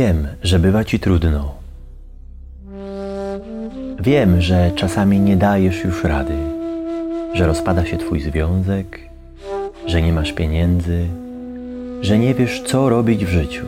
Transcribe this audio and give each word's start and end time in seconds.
Wiem, 0.00 0.26
że 0.42 0.58
bywa 0.58 0.84
ci 0.84 1.00
trudno. 1.00 1.54
Wiem, 4.00 4.40
że 4.40 4.70
czasami 4.76 5.20
nie 5.20 5.36
dajesz 5.36 5.84
już 5.84 6.04
rady, 6.04 6.34
że 7.34 7.46
rozpada 7.46 7.86
się 7.86 7.96
twój 7.96 8.20
związek, 8.20 8.98
że 9.86 10.02
nie 10.02 10.12
masz 10.12 10.32
pieniędzy, 10.32 11.06
że 12.00 12.18
nie 12.18 12.34
wiesz, 12.34 12.62
co 12.66 12.88
robić 12.88 13.24
w 13.24 13.28
życiu. 13.28 13.66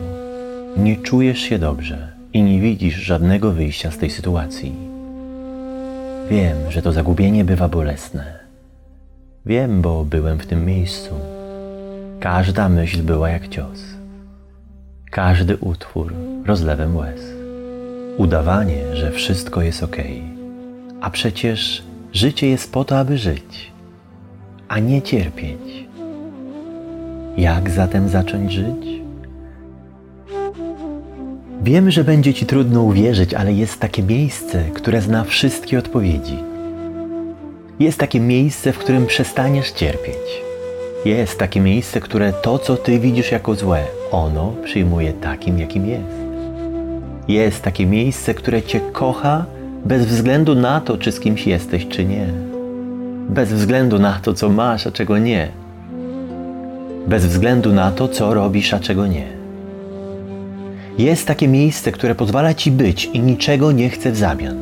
Nie 0.77 0.95
czujesz 0.95 1.39
się 1.39 1.59
dobrze 1.59 2.11
i 2.33 2.43
nie 2.43 2.61
widzisz 2.61 2.95
żadnego 2.95 3.51
wyjścia 3.51 3.91
z 3.91 3.97
tej 3.97 4.09
sytuacji. 4.09 4.75
Wiem, 6.29 6.57
że 6.69 6.81
to 6.81 6.91
zagubienie 6.91 7.45
bywa 7.45 7.69
bolesne. 7.69 8.39
Wiem, 9.45 9.81
bo 9.81 10.05
byłem 10.05 10.39
w 10.39 10.45
tym 10.45 10.65
miejscu. 10.65 11.09
Każda 12.19 12.69
myśl 12.69 13.03
była 13.03 13.29
jak 13.29 13.47
cios. 13.47 14.02
Każdy 15.13 15.57
utwór 15.57 16.13
rozlewem 16.45 16.97
łez. 16.97 17.21
Udawanie, 18.17 18.95
że 18.95 19.11
wszystko 19.11 19.61
jest 19.61 19.83
ok. 19.83 19.97
A 21.01 21.09
przecież 21.09 21.83
życie 22.13 22.49
jest 22.49 22.71
po 22.71 22.85
to, 22.85 22.99
aby 22.99 23.17
żyć, 23.17 23.71
a 24.67 24.79
nie 24.79 25.01
cierpieć. 25.01 25.87
Jak 27.37 27.69
zatem 27.69 28.09
zacząć 28.09 28.51
żyć? 28.51 29.01
Wiem, 31.63 31.91
że 31.91 32.03
będzie 32.03 32.33
Ci 32.33 32.45
trudno 32.45 32.81
uwierzyć, 32.81 33.33
ale 33.33 33.53
jest 33.53 33.79
takie 33.79 34.03
miejsce, 34.03 34.63
które 34.73 35.01
zna 35.01 35.23
wszystkie 35.23 35.79
odpowiedzi. 35.79 36.37
Jest 37.79 37.99
takie 37.99 38.19
miejsce, 38.19 38.73
w 38.73 38.77
którym 38.77 39.05
przestaniesz 39.05 39.71
cierpieć. 39.71 40.43
Jest 41.05 41.39
takie 41.39 41.59
miejsce, 41.59 41.99
które 41.99 42.33
to, 42.33 42.59
co 42.59 42.77
Ty 42.77 42.99
widzisz 42.99 43.31
jako 43.31 43.55
złe, 43.55 43.83
ono 44.11 44.53
przyjmuje 44.63 45.13
takim, 45.13 45.59
jakim 45.59 45.85
jest. 45.85 46.15
Jest 47.27 47.61
takie 47.61 47.85
miejsce, 47.85 48.33
które 48.33 48.61
Cię 48.61 48.79
kocha 48.79 49.45
bez 49.85 50.05
względu 50.05 50.55
na 50.55 50.81
to, 50.81 50.97
czy 50.97 51.11
z 51.11 51.19
kimś 51.19 51.47
jesteś, 51.47 51.87
czy 51.87 52.05
nie. 52.05 52.27
Bez 53.29 53.53
względu 53.53 53.99
na 53.99 54.19
to, 54.19 54.33
co 54.33 54.49
masz, 54.49 54.87
a 54.87 54.91
czego 54.91 55.17
nie. 55.17 55.47
Bez 57.07 57.25
względu 57.25 57.73
na 57.73 57.91
to, 57.91 58.07
co 58.07 58.33
robisz, 58.33 58.73
a 58.73 58.79
czego 58.79 59.07
nie. 59.07 59.27
Jest 60.97 61.27
takie 61.27 61.47
miejsce, 61.47 61.91
które 61.91 62.15
pozwala 62.15 62.53
Ci 62.53 62.71
być 62.71 63.05
i 63.05 63.19
niczego 63.19 63.71
nie 63.71 63.89
chce 63.89 64.11
w 64.11 64.17
zamian. 64.17 64.57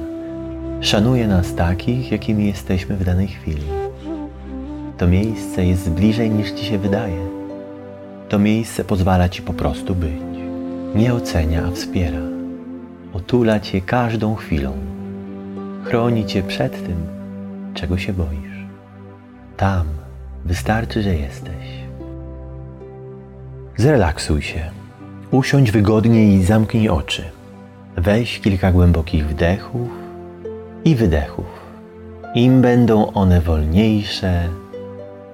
Szanuje 0.80 1.28
nas 1.28 1.56
takich, 1.56 2.12
jakimi 2.12 2.48
jesteśmy 2.48 2.96
w 2.96 3.06
danej 3.06 3.28
chwili. 3.28 3.81
To 5.02 5.08
miejsce 5.08 5.66
jest 5.66 5.90
bliżej 5.90 6.32
niż 6.32 6.52
Ci 6.52 6.66
się 6.66 6.78
wydaje. 6.78 7.28
To 8.30 8.40
miejsce 8.40 8.84
pozwala 8.84 9.30
Ci 9.30 9.42
po 9.42 9.54
prostu 9.54 9.96
być. 9.96 10.22
Nie 10.96 11.14
ocenia, 11.14 11.64
a 11.68 11.72
wspiera. 11.72 12.20
Otula 13.14 13.60
Cię 13.60 13.82
każdą 13.82 14.36
chwilą. 14.36 14.74
Chroni 15.84 16.26
Cię 16.26 16.44
przed 16.44 16.86
tym, 16.86 16.96
czego 17.74 17.98
się 17.98 18.14
boisz. 18.14 18.66
Tam 19.58 19.86
wystarczy, 20.46 21.02
że 21.02 21.16
jesteś. 21.16 21.66
Zrelaksuj 23.78 24.42
się. 24.42 24.72
Usiądź 25.32 25.72
wygodnie 25.72 26.36
i 26.36 26.44
zamknij 26.44 26.90
oczy. 26.90 27.24
Weź 27.98 28.40
kilka 28.40 28.72
głębokich 28.72 29.28
wdechów 29.28 29.90
i 30.86 30.96
wydechów. 30.96 31.46
Im 32.36 32.62
będą 32.62 33.14
one 33.14 33.42
wolniejsze, 33.42 34.50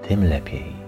tym 0.07 0.23
lepiej. 0.23 0.87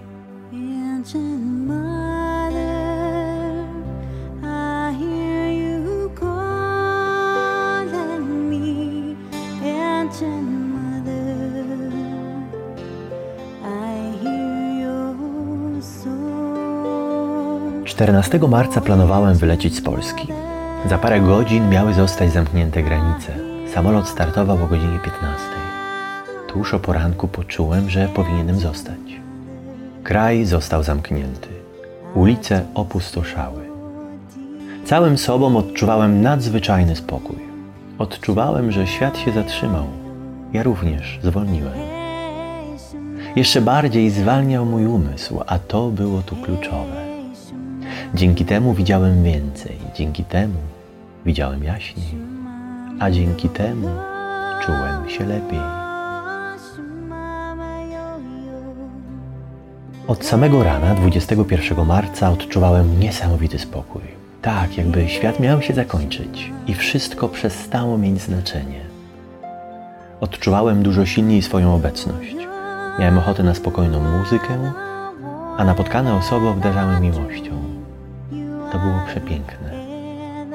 14 17.84 18.38
marca 18.48 18.80
planowałem 18.80 19.34
wylecieć 19.34 19.76
z 19.76 19.80
Polski. 19.80 20.28
Za 20.88 20.98
parę 20.98 21.20
godzin 21.20 21.68
miały 21.68 21.94
zostać 21.94 22.32
zamknięte 22.32 22.82
granice. 22.82 23.34
Samolot 23.74 24.08
startował 24.08 24.64
o 24.64 24.66
godzinie 24.66 24.98
15. 24.98 25.49
Tuż 26.52 26.74
o 26.74 26.78
poranku 26.78 27.28
poczułem, 27.28 27.90
że 27.90 28.08
powinienem 28.08 28.58
zostać. 28.60 29.20
Kraj 30.02 30.44
został 30.44 30.82
zamknięty. 30.82 31.48
Ulice 32.14 32.64
opustoszały. 32.74 33.62
Całym 34.84 35.18
sobą 35.18 35.56
odczuwałem 35.56 36.22
nadzwyczajny 36.22 36.96
spokój. 36.96 37.36
Odczuwałem, 37.98 38.72
że 38.72 38.86
świat 38.86 39.18
się 39.18 39.32
zatrzymał. 39.32 39.84
Ja 40.52 40.62
również 40.62 41.18
zwolniłem. 41.22 41.78
Jeszcze 43.36 43.60
bardziej 43.60 44.10
zwalniał 44.10 44.66
mój 44.66 44.86
umysł, 44.86 45.40
a 45.46 45.58
to 45.58 45.88
było 45.88 46.22
tu 46.22 46.36
kluczowe. 46.36 47.00
Dzięki 48.14 48.44
temu 48.44 48.74
widziałem 48.74 49.24
więcej, 49.24 49.76
dzięki 49.94 50.24
temu 50.24 50.58
widziałem 51.26 51.64
jaśniej, 51.64 52.14
a 53.00 53.10
dzięki 53.10 53.48
temu 53.48 53.88
czułem 54.62 55.08
się 55.08 55.24
lepiej. 55.24 55.79
Od 60.10 60.24
samego 60.24 60.64
rana 60.64 60.94
21 60.94 61.86
marca 61.86 62.30
odczuwałem 62.30 63.00
niesamowity 63.00 63.58
spokój. 63.58 64.02
Tak, 64.42 64.78
jakby 64.78 65.08
świat 65.08 65.40
miał 65.40 65.62
się 65.62 65.74
zakończyć 65.74 66.52
i 66.66 66.74
wszystko 66.74 67.28
przestało 67.28 67.98
mieć 67.98 68.20
znaczenie. 68.20 68.80
Odczuwałem 70.20 70.82
dużo 70.82 71.06
silniej 71.06 71.42
swoją 71.42 71.74
obecność. 71.74 72.36
Miałem 72.98 73.18
ochotę 73.18 73.42
na 73.42 73.54
spokojną 73.54 74.18
muzykę, 74.18 74.72
a 75.56 75.64
napotkane 75.64 76.14
osoby 76.14 76.48
obdarzały 76.48 77.00
miłością. 77.00 77.52
To 78.72 78.78
było 78.78 79.00
przepiękne. 79.06 79.70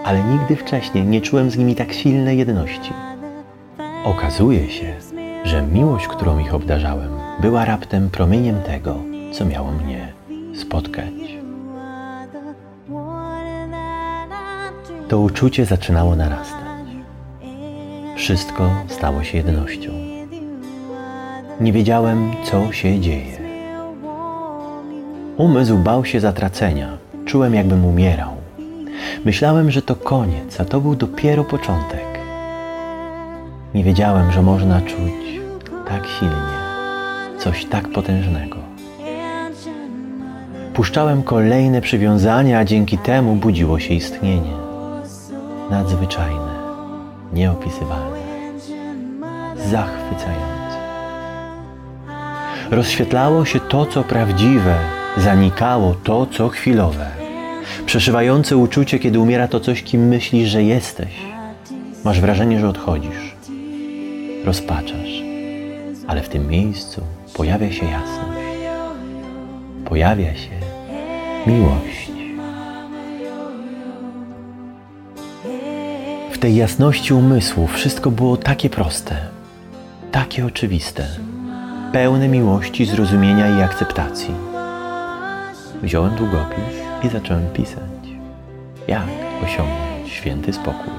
Ale 0.03 0.23
nigdy 0.23 0.55
wcześniej 0.55 1.05
nie 1.05 1.21
czułem 1.21 1.51
z 1.51 1.57
nimi 1.57 1.75
tak 1.75 1.93
silnej 1.93 2.37
jedności. 2.37 2.93
Okazuje 4.05 4.69
się, 4.69 4.93
że 5.43 5.61
miłość, 5.61 6.07
którą 6.07 6.39
ich 6.39 6.53
obdarzałem, 6.53 7.09
była 7.41 7.65
raptem 7.65 8.09
promieniem 8.09 8.61
tego, 8.61 9.14
co 9.35 9.45
miało 9.45 9.71
mnie 9.71 10.13
spotkać. 10.55 11.13
To 15.07 15.19
uczucie 15.19 15.65
zaczynało 15.65 16.15
narastać. 16.15 16.65
Wszystko 18.15 18.69
stało 18.87 19.23
się 19.23 19.37
jednością. 19.37 19.91
Nie 21.61 21.73
wiedziałem, 21.73 22.31
co 22.43 22.71
się 22.71 22.99
dzieje. 22.99 23.37
Umysł 25.37 25.77
bał 25.77 26.05
się 26.05 26.19
zatracenia. 26.19 26.97
Czułem, 27.25 27.53
jakbym 27.53 27.85
umierał. 27.85 28.31
Myślałem, 29.25 29.71
że 29.71 29.81
to 29.81 29.95
koniec, 29.95 30.61
a 30.61 30.65
to 30.65 30.81
był 30.81 30.95
dopiero 30.95 31.43
początek. 31.43 32.05
Nie 33.73 33.83
wiedziałem, 33.83 34.31
że 34.31 34.41
można 34.41 34.81
czuć 34.81 35.41
tak 35.87 36.07
silnie 36.07 36.55
coś 37.39 37.65
tak 37.65 37.89
potężnego. 37.89 38.64
Puszczałem 40.75 41.23
kolejne 41.23 41.81
przywiązania, 41.81 42.59
a 42.59 42.65
dzięki 42.65 42.97
temu 42.97 43.35
budziło 43.35 43.79
się 43.79 43.93
istnienie. 43.93 44.53
Nadzwyczajne, 45.69 46.55
nieopisywalne, 47.33 48.17
zachwycające. 49.71 50.77
Rozświetlało 52.71 53.45
się 53.45 53.59
to, 53.59 53.85
co 53.85 54.03
prawdziwe, 54.03 54.75
zanikało 55.17 55.93
to, 56.03 56.25
co 56.25 56.49
chwilowe. 56.49 57.07
Przeszywające 57.85 58.57
uczucie, 58.57 58.99
kiedy 58.99 59.19
umiera 59.19 59.47
to 59.47 59.59
coś, 59.59 59.83
kim 59.83 60.07
myślisz, 60.07 60.49
że 60.49 60.63
jesteś. 60.63 61.13
Masz 62.03 62.21
wrażenie, 62.21 62.59
że 62.59 62.69
odchodzisz. 62.69 63.35
Rozpaczasz. 64.45 65.21
Ale 66.07 66.21
w 66.21 66.29
tym 66.29 66.47
miejscu 66.47 67.01
pojawia 67.33 67.71
się 67.71 67.85
jasność. 67.85 68.45
Pojawia 69.85 70.35
się 70.35 70.54
miłość. 71.47 72.11
W 76.31 76.37
tej 76.37 76.55
jasności 76.55 77.13
umysłu 77.13 77.67
wszystko 77.67 78.11
było 78.11 78.37
takie 78.37 78.69
proste, 78.69 79.15
takie 80.11 80.45
oczywiste, 80.45 81.07
pełne 81.91 82.27
miłości, 82.27 82.85
zrozumienia 82.85 83.59
i 83.59 83.61
akceptacji. 83.61 84.33
Wziąłem 85.83 86.15
długopis 86.15 86.75
i 87.03 87.09
zacząłem 87.09 87.47
pisać. 87.53 87.81
Jak 88.87 89.07
osiągnąć 89.43 90.09
święty 90.09 90.53
spokój? 90.53 90.93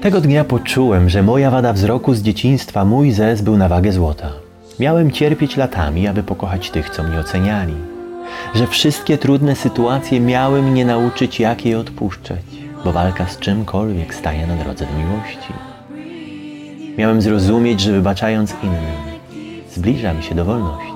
Tego 0.00 0.20
dnia 0.20 0.44
poczułem, 0.44 1.08
że 1.08 1.22
moja 1.22 1.50
wada 1.50 1.72
wzroku 1.72 2.14
z 2.14 2.22
dzieciństwa, 2.22 2.84
mój 2.84 3.12
zez 3.12 3.42
był 3.42 3.56
na 3.56 3.68
wagę 3.68 3.92
złota. 3.92 4.45
Miałem 4.80 5.10
cierpieć 5.10 5.56
latami, 5.56 6.08
aby 6.08 6.22
pokochać 6.22 6.70
tych, 6.70 6.90
co 6.90 7.02
mnie 7.02 7.18
oceniali. 7.20 7.74
że 8.54 8.66
wszystkie 8.66 9.18
trudne 9.18 9.56
sytuacje 9.56 10.20
miały 10.20 10.62
mnie 10.62 10.84
nauczyć, 10.84 11.40
jak 11.40 11.66
je 11.66 11.78
odpuszczać, 11.78 12.44
bo 12.84 12.92
walka 12.92 13.26
z 13.26 13.38
czymkolwiek 13.38 14.14
staje 14.14 14.46
na 14.46 14.56
drodze 14.56 14.86
do 14.86 14.92
miłości. 14.98 15.52
Miałem 16.98 17.22
zrozumieć, 17.22 17.80
że 17.80 17.92
wybaczając 17.92 18.54
innym, 18.62 18.96
zbliżam 19.70 20.22
się 20.22 20.34
do 20.34 20.44
wolności. 20.44 20.92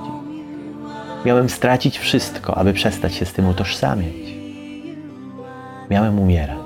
Miałem 1.25 1.49
stracić 1.49 1.99
wszystko, 1.99 2.59
aby 2.59 2.73
przestać 2.73 3.15
się 3.15 3.27
z 3.27 3.33
tym 3.33 3.49
utożsamiać. 3.49 4.15
Miałem 5.91 6.19
umierać, 6.19 6.59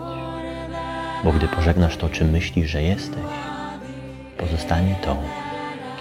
bo 1.25 1.33
gdy 1.33 1.49
pożegnasz 1.49 1.97
to, 1.97 2.09
czym 2.09 2.31
myślisz, 2.31 2.71
że 2.71 2.83
jesteś, 2.83 3.25
pozostanie 4.39 4.95
to, 5.05 5.17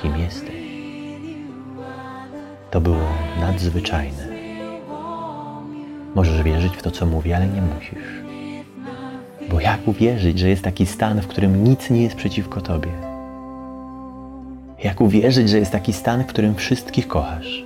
kim 0.02 0.18
jesteś. 0.18 0.63
To 2.74 2.82
było 2.82 3.08
nadzwyczajne. 3.40 4.28
Możesz 6.16 6.44
wierzyć 6.44 6.78
w 6.78 6.82
to, 6.82 6.92
co 6.92 7.06
mówię, 7.06 7.36
ale 7.36 7.48
nie 7.48 7.62
musisz. 7.62 8.24
Bo 9.50 9.60
jak 9.60 9.88
uwierzyć, 9.88 10.40
że 10.40 10.50
jest 10.50 10.64
taki 10.64 10.86
stan, 10.86 11.22
w 11.22 11.28
którym 11.28 11.64
nic 11.64 11.90
nie 11.90 12.04
jest 12.04 12.16
przeciwko 12.16 12.62
Tobie? 12.62 12.92
Jak 14.84 15.02
uwierzyć, 15.02 15.50
że 15.50 15.60
jest 15.60 15.72
taki 15.72 15.94
stan, 15.94 16.24
w 16.24 16.28
którym 16.28 16.56
wszystkich 16.56 17.08
kochasz? 17.08 17.66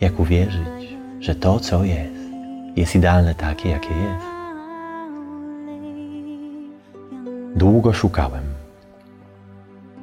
Jak 0.00 0.20
uwierzyć, 0.20 0.96
że 1.20 1.34
to, 1.34 1.60
co 1.60 1.84
jest, 1.84 2.22
jest 2.76 2.96
idealne 2.96 3.34
takie, 3.34 3.68
jakie 3.68 3.94
jest? 3.94 4.26
Długo 7.54 7.92
szukałem. 7.92 8.44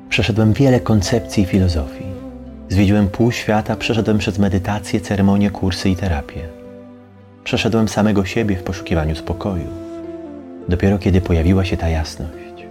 Przeszedłem 0.10 0.54
wiele 0.54 0.80
koncepcji 0.80 1.44
i 1.44 1.46
filozofii. 1.46 2.13
Zwiedziłem 2.70 3.08
pół 3.08 3.32
świata, 3.32 3.76
przeszedłem 3.76 4.18
przez 4.18 4.40
medytację, 4.40 5.02
ceremonie, 5.02 5.52
kursy 5.52 5.90
i 5.90 5.96
terapię. 5.96 6.42
Przeszedłem 7.44 7.88
samego 7.88 8.26
siebie 8.26 8.56
w 8.56 8.64
poszukiwaniu 8.64 9.16
spokoju. 9.16 9.68
Dopiero 10.70 11.00
kiedy 11.00 11.22
pojawiła 11.22 11.66
się 11.66 11.78
ta 11.78 11.90
jasność, 11.90 12.66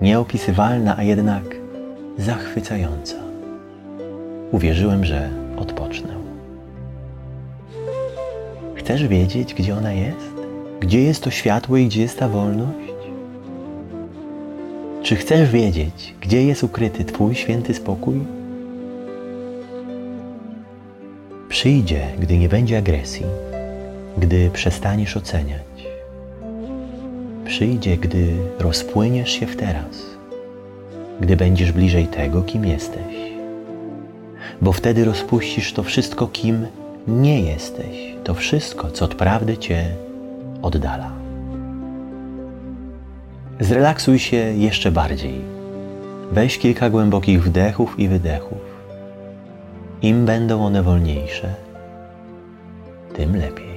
nieopisywalna, 0.00 0.96
a 0.98 1.02
jednak 1.02 1.42
zachwycająca, 2.18 3.16
uwierzyłem, 4.52 5.04
że 5.04 5.30
odpocznę. 5.56 6.14
Chcesz 8.74 9.08
wiedzieć, 9.08 9.54
gdzie 9.54 9.76
ona 9.76 9.92
jest? 9.92 10.32
Gdzie 10.80 11.02
jest 11.02 11.22
to 11.22 11.30
światło 11.30 11.76
i 11.76 11.86
gdzie 11.86 12.02
jest 12.02 12.18
ta 12.18 12.28
wolność? 12.28 12.92
Czy 15.02 15.16
chcesz 15.16 15.50
wiedzieć, 15.50 16.14
gdzie 16.20 16.44
jest 16.44 16.64
ukryty 16.64 17.04
Twój 17.04 17.34
święty 17.34 17.74
spokój? 17.74 18.20
Przyjdzie, 21.56 22.06
gdy 22.18 22.38
nie 22.38 22.48
będzie 22.48 22.78
agresji, 22.78 23.26
gdy 24.18 24.50
przestaniesz 24.50 25.16
oceniać. 25.16 25.88
Przyjdzie, 27.44 27.96
gdy 27.96 28.26
rozpłyniesz 28.58 29.30
się 29.30 29.46
w 29.46 29.56
teraz, 29.56 30.02
gdy 31.20 31.36
będziesz 31.36 31.72
bliżej 31.72 32.06
tego, 32.06 32.42
kim 32.42 32.64
jesteś. 32.64 33.16
Bo 34.62 34.72
wtedy 34.72 35.04
rozpuścisz 35.04 35.72
to 35.72 35.82
wszystko, 35.82 36.26
kim 36.26 36.66
nie 37.08 37.40
jesteś, 37.40 38.14
to 38.24 38.34
wszystko, 38.34 38.90
co 38.90 39.04
od 39.04 39.14
prawdy 39.14 39.58
Cię 39.58 39.84
oddala. 40.62 41.10
Zrelaksuj 43.60 44.18
się 44.18 44.36
jeszcze 44.36 44.92
bardziej. 44.92 45.40
Weź 46.32 46.58
kilka 46.58 46.90
głębokich 46.90 47.44
wdechów 47.44 47.98
i 47.98 48.08
wydechów. 48.08 48.75
Im 50.02 50.26
będą 50.26 50.64
one 50.64 50.82
wolniejsze, 50.82 51.54
tym 53.14 53.36
lepiej. 53.36 53.76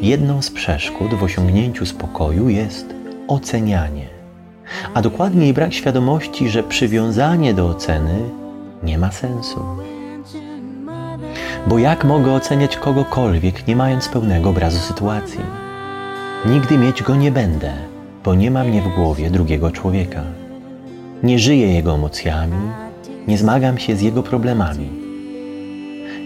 Jedną 0.00 0.42
z 0.42 0.50
przeszkód 0.50 1.14
w 1.14 1.22
osiągnięciu 1.22 1.86
spokoju 1.86 2.48
jest 2.48 2.94
ocenianie, 3.28 4.06
a 4.94 5.02
dokładniej 5.02 5.54
brak 5.54 5.74
świadomości, 5.74 6.48
że 6.48 6.62
przywiązanie 6.62 7.54
do 7.54 7.68
oceny 7.68 8.22
nie 8.82 8.98
ma 8.98 9.12
sensu. 9.12 9.83
Bo 11.66 11.78
jak 11.78 12.04
mogę 12.04 12.32
oceniać 12.32 12.76
kogokolwiek, 12.76 13.66
nie 13.66 13.76
mając 13.76 14.08
pełnego 14.08 14.50
obrazu 14.50 14.78
sytuacji? 14.78 15.40
Nigdy 16.46 16.78
mieć 16.78 17.02
go 17.02 17.16
nie 17.16 17.32
będę, 17.32 17.72
bo 18.24 18.34
nie 18.34 18.50
ma 18.50 18.64
mnie 18.64 18.82
w 18.82 18.94
głowie 18.94 19.30
drugiego 19.30 19.70
człowieka. 19.70 20.22
Nie 21.22 21.38
żyję 21.38 21.74
jego 21.74 21.94
emocjami, 21.94 22.70
nie 23.28 23.38
zmagam 23.38 23.78
się 23.78 23.96
z 23.96 24.02
jego 24.02 24.22
problemami. 24.22 24.88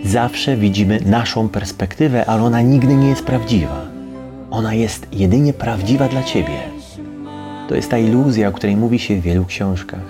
Zawsze 0.04 0.56
widzimy 0.56 1.00
naszą 1.06 1.48
perspektywę, 1.48 2.26
ale 2.26 2.42
ona 2.42 2.60
nigdy 2.60 2.94
nie 2.94 3.08
jest 3.08 3.24
prawdziwa. 3.24 3.86
Ona 4.50 4.74
jest 4.74 5.06
jedynie 5.12 5.52
prawdziwa 5.52 6.08
dla 6.08 6.22
ciebie. 6.22 6.77
To 7.68 7.74
jest 7.74 7.90
ta 7.90 7.98
iluzja, 7.98 8.48
o 8.48 8.52
której 8.52 8.76
mówi 8.76 8.98
się 8.98 9.16
w 9.16 9.20
wielu 9.20 9.44
książkach. 9.44 10.00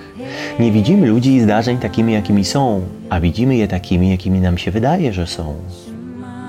Nie 0.60 0.72
widzimy 0.72 1.06
ludzi 1.06 1.34
i 1.34 1.40
zdarzeń 1.40 1.78
takimi, 1.78 2.12
jakimi 2.12 2.44
są, 2.44 2.82
a 3.10 3.20
widzimy 3.20 3.56
je 3.56 3.69
takimi, 3.69 4.10
jakimi 4.10 4.40
nam 4.40 4.58
się 4.58 4.70
wydaje, 4.70 5.12
że 5.12 5.26
są. 5.26 5.55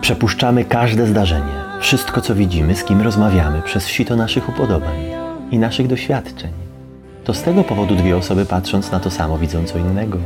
Przepuszczamy 0.02 0.66
każde 0.66 1.08
zdarzenie, 1.08 1.54
wszystko, 1.80 2.22
co 2.22 2.36
widzimy, 2.36 2.76
z 2.76 2.84
kim 2.84 3.02
rozmawiamy, 3.02 3.62
przez 3.62 3.88
sito 3.88 4.16
naszych 4.16 4.50
upodobań 4.50 4.96
i 5.52 5.60
naszych 5.60 5.88
doświadczeń. 5.88 6.52
To 7.24 7.34
z 7.34 7.42
tego 7.42 7.64
powodu 7.64 7.96
dwie 7.96 8.18
osoby, 8.18 8.46
patrząc 8.46 8.92
na 8.92 9.00
to 9.00 9.12
samo, 9.12 9.38
widzą 9.38 9.66
co 9.66 9.78
innego. 9.78 10.18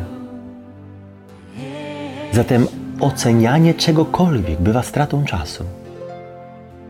Zatem 2.32 2.68
ocenianie 3.00 3.74
czegokolwiek 3.74 4.62
bywa 4.62 4.84
stratą 4.84 5.26
czasu. 5.26 5.64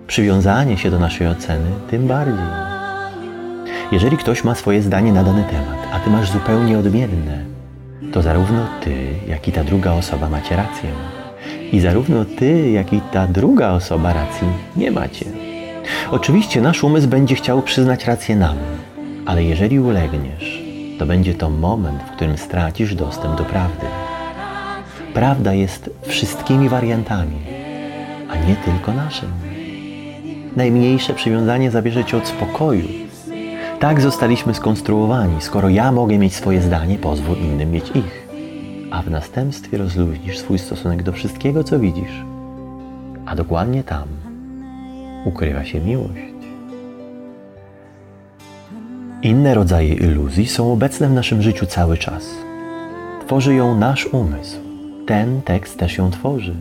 Przywiązanie 0.07 0.77
się 0.77 0.91
do 0.91 0.99
naszej 0.99 1.27
oceny 1.27 1.69
tym 1.89 2.07
bardziej. 2.07 2.72
Jeżeli 3.93 4.17
ktoś 4.17 4.43
ma 4.43 4.55
swoje 4.55 4.81
zdanie 4.81 5.13
na 5.13 5.23
dany 5.23 5.43
temat, 5.43 5.77
a 5.91 5.99
ty 5.99 6.09
masz 6.09 6.31
zupełnie 6.31 6.79
odmienne, 6.79 7.45
to 8.13 8.21
zarówno 8.21 8.67
ty, 8.81 9.07
jak 9.27 9.47
i 9.47 9.51
ta 9.51 9.63
druga 9.63 9.91
osoba 9.91 10.29
macie 10.29 10.55
rację. 10.55 10.89
I 11.71 11.79
zarówno 11.79 12.25
ty, 12.25 12.71
jak 12.71 12.93
i 12.93 13.01
ta 13.01 13.27
druga 13.27 13.71
osoba 13.71 14.13
racji 14.13 14.47
nie 14.75 14.91
macie. 14.91 15.25
Oczywiście 16.11 16.61
nasz 16.61 16.83
umysł 16.83 17.07
będzie 17.07 17.35
chciał 17.35 17.61
przyznać 17.61 18.05
rację 18.05 18.35
nam, 18.35 18.57
ale 19.25 19.43
jeżeli 19.43 19.79
ulegniesz, 19.79 20.63
to 20.99 21.05
będzie 21.05 21.33
to 21.33 21.49
moment, 21.49 22.03
w 22.03 22.11
którym 22.11 22.37
stracisz 22.37 22.95
dostęp 22.95 23.37
do 23.37 23.43
prawdy. 23.43 23.85
Prawda 25.13 25.53
jest 25.53 25.89
wszystkimi 26.07 26.69
wariantami, 26.69 27.37
a 28.29 28.35
nie 28.35 28.55
tylko 28.55 28.93
naszym. 28.93 29.29
Najmniejsze 30.55 31.13
przywiązanie 31.13 31.71
zabierze 31.71 32.05
cię 32.05 32.17
od 32.17 32.27
spokoju. 32.27 33.02
Tak 33.83 34.01
zostaliśmy 34.01 34.53
skonstruowani. 34.53 35.41
Skoro 35.41 35.69
ja 35.69 35.91
mogę 35.91 36.17
mieć 36.17 36.35
swoje 36.35 36.61
zdanie, 36.61 36.97
pozwól 36.97 37.37
innym 37.37 37.71
mieć 37.71 37.91
ich. 37.95 38.27
A 38.91 39.01
w 39.01 39.09
następstwie 39.09 39.77
rozluźnisz 39.77 40.37
swój 40.37 40.59
stosunek 40.59 41.03
do 41.03 41.11
wszystkiego, 41.11 41.63
co 41.63 41.79
widzisz. 41.79 42.23
A 43.25 43.35
dokładnie 43.35 43.83
tam 43.83 44.03
ukrywa 45.25 45.65
się 45.65 45.79
miłość. 45.79 46.21
Inne 49.21 49.53
rodzaje 49.53 49.93
iluzji 49.93 50.47
są 50.47 50.73
obecne 50.73 51.07
w 51.07 51.13
naszym 51.13 51.41
życiu 51.41 51.65
cały 51.65 51.97
czas. 51.97 52.29
Tworzy 53.25 53.53
ją 53.55 53.79
nasz 53.79 54.05
umysł. 54.05 54.57
Ten 55.07 55.41
tekst 55.41 55.77
też 55.77 55.97
ją 55.97 56.11
tworzy. 56.11 56.55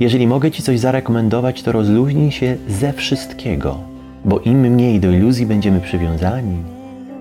Jeżeli 0.00 0.26
mogę 0.26 0.50
Ci 0.50 0.62
coś 0.62 0.80
zarekomendować, 0.80 1.62
to 1.62 1.72
rozluźnij 1.72 2.32
się 2.32 2.56
ze 2.68 2.92
wszystkiego, 2.92 3.95
bo 4.26 4.38
im 4.38 4.60
mniej 4.60 5.00
do 5.00 5.10
iluzji 5.10 5.46
będziemy 5.46 5.80
przywiązani, 5.80 6.56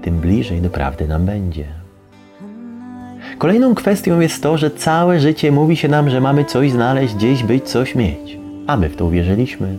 tym 0.01 0.19
bliżej 0.19 0.61
do 0.61 0.69
prawdy 0.69 1.07
nam 1.07 1.25
będzie. 1.25 1.65
Kolejną 3.37 3.75
kwestią 3.75 4.19
jest 4.19 4.43
to, 4.43 4.57
że 4.57 4.71
całe 4.71 5.19
życie 5.19 5.51
mówi 5.51 5.77
się 5.77 5.87
nam, 5.87 6.09
że 6.09 6.21
mamy 6.21 6.45
coś 6.45 6.71
znaleźć, 6.71 7.15
gdzieś 7.15 7.43
być, 7.43 7.63
coś 7.69 7.95
mieć. 7.95 8.37
A 8.67 8.77
my 8.77 8.89
w 8.89 8.95
to 8.95 9.05
uwierzyliśmy. 9.05 9.77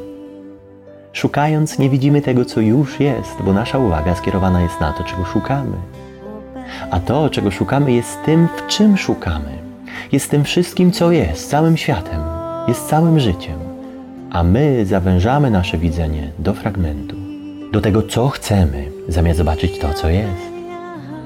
Szukając, 1.13 1.79
nie 1.79 1.91
widzimy 1.91 2.23
tego, 2.23 2.45
co 2.45 2.61
już 2.61 3.01
jest, 3.01 3.43
bo 3.45 3.53
nasza 3.53 3.79
uwaga 3.79 4.15
skierowana 4.15 4.63
jest 4.63 4.81
na 4.81 4.93
to, 4.93 5.05
czego 5.05 5.25
szukamy. 5.25 5.77
A 6.91 7.01
to, 7.01 7.31
czego 7.31 7.51
szukamy, 7.51 7.93
jest 7.93 8.19
tym, 8.25 8.49
w 8.57 8.67
czym 8.67 8.97
szukamy. 8.97 9.59
Jest 10.13 10.31
tym 10.31 10.45
wszystkim, 10.45 10.93
co 10.93 11.11
jest, 11.11 11.51
całym 11.51 11.77
światem, 11.77 12.21
jest 12.69 12.89
całym 12.89 13.21
życiem. 13.21 13.66
A 14.37 14.43
my 14.43 14.87
zawężamy 14.87 15.51
nasze 15.51 15.79
widzenie 15.79 16.31
do 16.39 16.55
fragmentu, 16.55 17.17
do 17.73 17.81
tego, 17.81 18.03
co 18.03 18.29
chcemy, 18.29 18.85
zamiast 19.09 19.39
zobaczyć 19.39 19.79
to, 19.79 19.95
co 19.95 20.09
jest. 20.09 20.43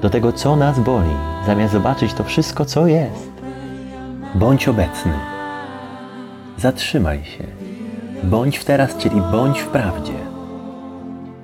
Do 0.01 0.09
tego, 0.09 0.33
co 0.33 0.55
nas 0.55 0.79
boli, 0.79 1.09
zamiast 1.45 1.73
zobaczyć 1.73 2.13
to 2.13 2.23
wszystko, 2.23 2.65
co 2.65 2.87
jest. 2.87 3.31
Bądź 4.35 4.67
obecny. 4.67 5.13
Zatrzymaj 6.57 7.23
się. 7.25 7.43
Bądź 8.23 8.57
w 8.57 8.65
teraz, 8.65 8.97
czyli 8.97 9.21
bądź 9.31 9.59
w 9.59 9.67
prawdzie. 9.67 10.13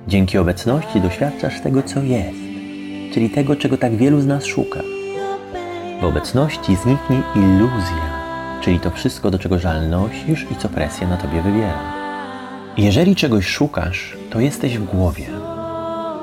Dzięki 0.06 0.38
obecności 0.38 1.00
doświadczasz 1.00 1.60
tego, 1.60 1.82
co 1.82 2.02
jest, 2.02 2.38
czyli 3.14 3.30
tego, 3.30 3.56
czego 3.56 3.76
tak 3.76 3.96
wielu 3.96 4.20
z 4.20 4.26
nas 4.26 4.44
szuka. 4.44 4.80
W 6.00 6.04
obecności 6.04 6.76
zniknie 6.76 7.22
iluzja, 7.36 8.07
czyli 8.68 8.80
to 8.80 8.90
wszystko, 8.90 9.30
do 9.30 9.38
czego 9.38 9.58
żal 9.58 9.88
nosisz 9.88 10.46
i 10.50 10.56
co 10.56 10.68
presja 10.68 11.08
na 11.08 11.16
tobie 11.16 11.42
wywiera. 11.42 11.78
Jeżeli 12.76 13.16
czegoś 13.16 13.46
szukasz, 13.46 14.16
to 14.30 14.40
jesteś 14.40 14.78
w 14.78 14.84
głowie. 14.84 15.26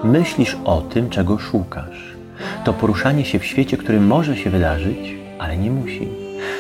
Myślisz 0.04 0.58
o 0.66 0.82
tym, 0.82 1.10
czego 1.10 1.38
szukasz. 1.38 2.16
To 2.64 2.74
poruszanie 2.74 3.26
się 3.26 3.40
w 3.40 3.46
świecie, 3.46 3.78
który 3.78 4.00
może 4.00 4.38
się 4.38 4.50
wydarzyć, 4.50 5.16
ale 5.40 5.58
nie 5.58 5.72
musi. 5.72 6.08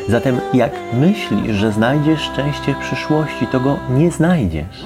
Zatem 0.09 0.39
jak 0.53 0.71
myślisz, 0.93 1.55
że 1.55 1.71
znajdziesz 1.71 2.21
szczęście 2.21 2.73
w 2.73 2.79
przyszłości, 2.79 3.47
to 3.47 3.59
go 3.59 3.77
nie 3.89 4.11
znajdziesz. 4.11 4.85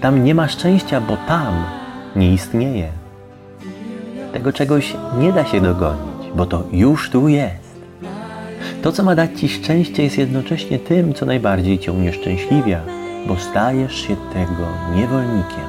Tam 0.00 0.24
nie 0.24 0.34
ma 0.34 0.48
szczęścia, 0.48 1.00
bo 1.00 1.16
tam 1.16 1.64
nie 2.16 2.32
istnieje. 2.32 2.88
Tego 4.32 4.52
czegoś 4.52 4.96
nie 5.18 5.32
da 5.32 5.44
się 5.44 5.60
dogonić, 5.60 6.30
bo 6.34 6.46
to 6.46 6.64
już 6.72 7.10
tu 7.10 7.28
jest. 7.28 7.69
To, 8.82 8.92
co 8.92 9.02
ma 9.02 9.14
dać 9.14 9.40
Ci 9.40 9.48
szczęście, 9.48 10.02
jest 10.02 10.18
jednocześnie 10.18 10.78
tym, 10.78 11.14
co 11.14 11.26
najbardziej 11.26 11.78
Cię 11.78 11.92
unieszczęśliwia, 11.92 12.80
bo 13.28 13.36
stajesz 13.36 13.94
się 13.94 14.16
tego 14.16 14.66
niewolnikiem. 14.94 15.64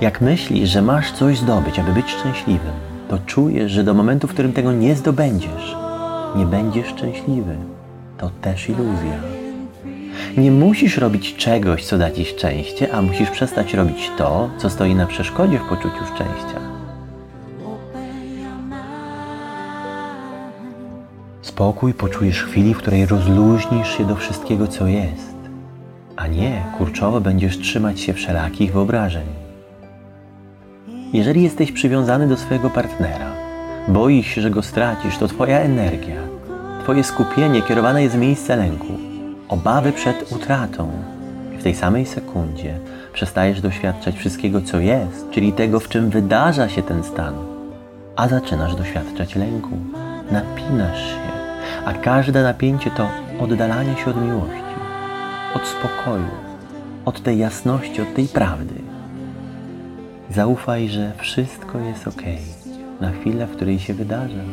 Jak 0.00 0.20
myślisz, 0.20 0.70
że 0.70 0.82
masz 0.82 1.12
coś 1.12 1.38
zdobyć, 1.38 1.78
aby 1.78 1.92
być 1.92 2.10
szczęśliwym, 2.10 2.72
to 3.08 3.18
czujesz, 3.18 3.72
że 3.72 3.84
do 3.84 3.94
momentu, 3.94 4.26
w 4.26 4.32
którym 4.32 4.52
tego 4.52 4.72
nie 4.72 4.94
zdobędziesz, 4.94 5.76
nie 6.36 6.46
będziesz 6.46 6.86
szczęśliwy. 6.86 7.56
To 8.18 8.30
też 8.42 8.68
iluzja. 8.68 9.18
Nie 10.36 10.50
musisz 10.50 10.98
robić 10.98 11.36
czegoś, 11.36 11.84
co 11.84 11.98
da 11.98 12.10
Ci 12.10 12.24
szczęście, 12.24 12.94
a 12.94 13.02
musisz 13.02 13.30
przestać 13.30 13.74
robić 13.74 14.10
to, 14.18 14.50
co 14.58 14.70
stoi 14.70 14.94
na 14.94 15.06
przeszkodzie 15.06 15.58
w 15.58 15.68
poczuciu 15.68 16.04
szczęścia. 16.14 16.73
Spokój 21.54 21.94
poczujesz 21.94 22.40
w 22.40 22.50
chwili, 22.50 22.74
w 22.74 22.78
której 22.78 23.06
rozluźnisz 23.06 23.96
się 23.98 24.04
do 24.06 24.16
wszystkiego, 24.16 24.68
co 24.68 24.86
jest, 24.86 25.34
a 26.16 26.26
nie 26.26 26.62
kurczowo 26.78 27.20
będziesz 27.20 27.58
trzymać 27.58 28.00
się 28.00 28.12
wszelakich 28.12 28.72
wyobrażeń. 28.72 29.26
Jeżeli 31.12 31.42
jesteś 31.42 31.72
przywiązany 31.72 32.28
do 32.28 32.36
swojego 32.36 32.70
partnera, 32.70 33.32
boisz 33.88 34.26
się, 34.26 34.40
że 34.40 34.50
go 34.50 34.62
stracisz, 34.62 35.18
to 35.18 35.28
Twoja 35.28 35.58
energia, 35.58 36.20
Twoje 36.82 37.04
skupienie 37.04 37.62
kierowane 37.62 38.02
jest 38.02 38.16
w 38.16 38.18
miejsce 38.18 38.56
lęku, 38.56 38.92
obawy 39.48 39.92
przed 39.92 40.32
utratą. 40.32 40.90
W 41.58 41.62
tej 41.62 41.74
samej 41.74 42.06
sekundzie 42.06 42.78
przestajesz 43.12 43.60
doświadczać 43.60 44.16
wszystkiego, 44.16 44.60
co 44.60 44.78
jest, 44.78 45.30
czyli 45.30 45.52
tego, 45.52 45.80
w 45.80 45.88
czym 45.88 46.10
wydarza 46.10 46.68
się 46.68 46.82
ten 46.82 47.04
stan, 47.04 47.34
a 48.16 48.28
zaczynasz 48.28 48.74
doświadczać 48.74 49.36
lęku. 49.36 49.76
Napinasz 50.30 51.00
się, 51.00 51.33
a 51.84 51.92
każde 51.92 52.42
napięcie 52.42 52.90
to 52.90 53.08
oddalanie 53.40 53.96
się 53.96 54.10
od 54.10 54.22
miłości, 54.24 54.74
od 55.54 55.62
spokoju, 55.66 56.28
od 57.04 57.22
tej 57.22 57.38
jasności, 57.38 58.02
od 58.02 58.14
tej 58.14 58.28
prawdy. 58.28 58.74
Zaufaj, 60.30 60.88
że 60.88 61.12
wszystko 61.18 61.78
jest 61.78 62.08
ok 62.08 62.22
na 63.00 63.10
chwilę, 63.10 63.46
w 63.46 63.56
której 63.56 63.78
się 63.78 63.94
wydarza. 63.94 64.44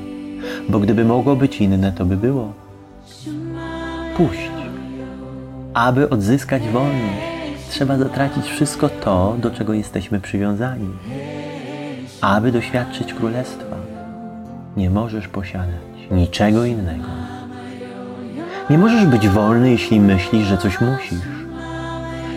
Bo 0.69 0.79
gdyby 0.79 1.05
mogło 1.05 1.35
być 1.35 1.61
inne, 1.61 1.91
to 1.91 2.05
by 2.05 2.17
było. 2.17 2.53
Puść. 4.17 4.51
Aby 5.73 6.09
odzyskać 6.09 6.63
wolność, 6.67 7.67
trzeba 7.69 7.97
zatracić 7.97 8.45
wszystko 8.45 8.89
to, 8.89 9.35
do 9.39 9.51
czego 9.51 9.73
jesteśmy 9.73 10.19
przywiązani. 10.19 10.89
Aby 12.21 12.51
doświadczyć 12.51 13.13
królestwa, 13.13 13.75
nie 14.77 14.89
możesz 14.89 15.27
posiadać 15.27 15.91
niczego 16.11 16.65
innego. 16.65 17.20
Nie 18.71 18.77
możesz 18.77 19.05
być 19.05 19.27
wolny, 19.27 19.71
jeśli 19.71 19.99
myślisz, 19.99 20.47
że 20.47 20.57
coś 20.57 20.81
musisz. 20.81 21.19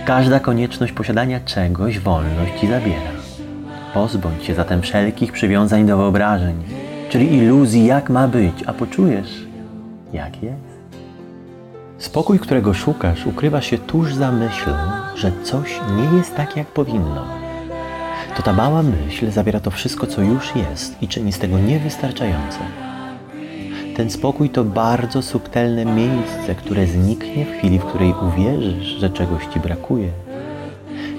Każda 0.05 0.41
konieczność 0.41 0.93
posiadania 0.93 1.41
czegoś 1.41 1.99
wolność 1.99 2.61
ci 2.61 2.69
zabiera. 2.69 3.11
Pozbądź 3.95 4.45
się 4.45 4.55
zatem 4.55 4.83
wszelkich 4.83 5.33
przywiązań 5.33 5.87
do 5.87 5.97
wyobrażeń, 5.97 6.55
czyli 7.09 7.35
iluzji, 7.35 7.87
jak 7.87 8.11
ma 8.11 8.29
być, 8.29 8.55
a 8.67 8.73
poczujesz, 8.73 9.47
jak 10.13 10.43
jest. 10.43 10.99
Spokój, 11.99 12.39
którego 12.39 12.75
szukasz, 12.75 13.27
ukrywa 13.27 13.61
się 13.61 13.79
tuż 13.79 14.15
za 14.15 14.33
myślą, 14.33 14.75
że 15.17 15.33
coś 15.43 15.81
nie 15.97 16.19
jest 16.19 16.37
tak, 16.37 16.57
jak 16.57 16.67
powinno. 16.67 17.25
To 18.37 18.43
ta 18.43 18.53
mała 18.53 18.83
myśl 18.83 19.31
zawiera 19.31 19.61
to 19.61 19.71
wszystko, 19.71 20.07
co 20.07 20.23
już 20.23 20.57
jest 20.57 21.03
i 21.03 21.09
czyni 21.09 21.33
z 21.33 21.39
tego 21.39 21.59
niewystarczające. 21.59 22.59
Ten 23.97 24.11
spokój 24.11 24.51
to 24.51 24.65
bardzo 24.65 25.23
subtelne 25.23 25.85
miejsce, 25.85 26.55
które 26.55 26.87
zniknie 26.87 27.45
w 27.45 27.59
chwili, 27.59 27.79
w 27.79 27.85
której 27.85 28.15
uwierzysz, 28.29 28.87
że 28.87 29.11
czegoś 29.11 29.47
ci 29.47 29.61
brakuje. 29.61 30.09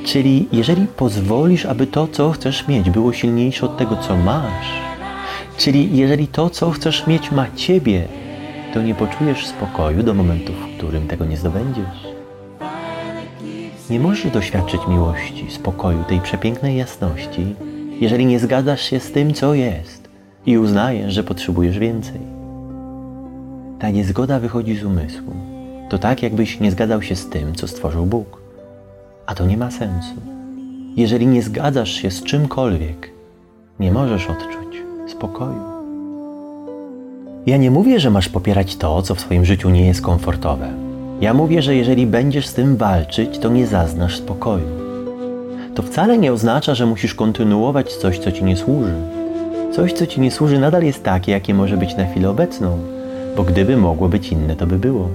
Czyli 0.06 0.48
jeżeli 0.52 0.88
pozwolisz, 0.88 1.66
aby 1.66 1.88
to, 1.88 2.08
co 2.08 2.32
chcesz 2.32 2.68
mieć, 2.68 2.90
było 2.90 3.14
silniejsze 3.14 3.66
od 3.66 3.78
tego, 3.78 3.98
co 3.98 4.18
masz, 4.18 4.82
czyli 5.58 5.98
jeżeli 5.98 6.28
to, 6.28 6.50
co 6.50 6.72
chcesz 6.72 7.08
mieć, 7.08 7.32
ma 7.32 7.48
ciebie, 7.56 8.08
to 8.74 8.82
nie 8.82 8.96
poczujesz 8.96 9.48
spokoju 9.48 10.04
do 10.04 10.14
momentu, 10.14 10.54
w 10.54 10.78
którym 10.78 11.08
tego 11.08 11.26
nie 11.26 11.38
zdobędziesz. 11.38 12.08
Nie 13.90 14.00
możesz 14.00 14.32
doświadczyć 14.32 14.82
miłości, 14.88 15.46
spokoju, 15.52 16.04
tej 16.04 16.22
przepięknej 16.22 16.78
jasności, 16.78 17.56
jeżeli 18.00 18.26
nie 18.26 18.40
zgadzasz 18.40 18.82
się 18.82 19.00
z 19.00 19.12
tym, 19.12 19.34
co 19.34 19.54
jest 19.54 20.10
i 20.46 20.58
uznajesz, 20.58 21.14
że 21.14 21.24
potrzebujesz 21.24 21.80
więcej. 21.80 22.35
Ta 23.80 23.90
niezgoda 23.90 24.40
wychodzi 24.40 24.76
z 24.76 24.84
umysłu. 24.84 25.34
To 25.90 25.98
tak, 25.98 26.24
jakbyś 26.24 26.60
nie 26.60 26.72
zgadzał 26.72 27.02
się 27.02 27.16
z 27.16 27.30
tym, 27.30 27.56
co 27.56 27.68
stworzył 27.68 28.06
Bóg. 28.06 28.42
A 29.26 29.36
to 29.36 29.46
nie 29.46 29.58
ma 29.58 29.72
sensu. 29.72 30.16
Jeżeli 30.96 31.28
nie 31.28 31.42
zgadzasz 31.42 31.92
się 31.92 32.12
z 32.12 32.24
czymkolwiek, 32.24 33.10
nie 33.80 33.92
możesz 33.92 34.28
odczuć 34.30 34.84
spokoju. 35.08 35.62
Ja 37.46 37.58
nie 37.58 37.72
mówię, 37.72 38.00
że 38.00 38.12
masz 38.12 38.30
popierać 38.30 38.76
to, 38.76 39.02
co 39.02 39.16
w 39.16 39.20
swoim 39.20 39.46
życiu 39.46 39.70
nie 39.70 39.88
jest 39.88 40.02
komfortowe. 40.02 40.70
Ja 41.22 41.34
mówię, 41.34 41.62
że 41.62 41.76
jeżeli 41.76 42.08
będziesz 42.08 42.48
z 42.48 42.54
tym 42.54 42.78
walczyć, 42.78 43.40
to 43.40 43.50
nie 43.50 43.68
zaznasz 43.68 44.18
spokoju. 44.18 44.68
To 45.76 45.84
wcale 45.84 46.18
nie 46.18 46.34
oznacza, 46.34 46.76
że 46.76 46.86
musisz 46.86 47.16
kontynuować 47.16 47.94
coś, 47.94 48.20
co 48.20 48.32
ci 48.32 48.44
nie 48.44 48.58
służy. 48.58 48.94
Coś, 49.72 49.94
co 49.94 50.08
ci 50.08 50.22
nie 50.22 50.32
służy, 50.32 50.60
nadal 50.60 50.84
jest 50.84 51.04
takie, 51.04 51.32
jakie 51.32 51.54
może 51.54 51.78
być 51.78 51.96
na 51.96 52.06
chwilę 52.06 52.30
obecną, 52.30 52.78
bo 53.38 53.44
gdyby 53.44 53.78
mogło 53.78 54.10
być 54.10 54.32
inne, 54.32 54.56
to 54.56 54.68
by 54.68 54.80
było. 54.80 55.10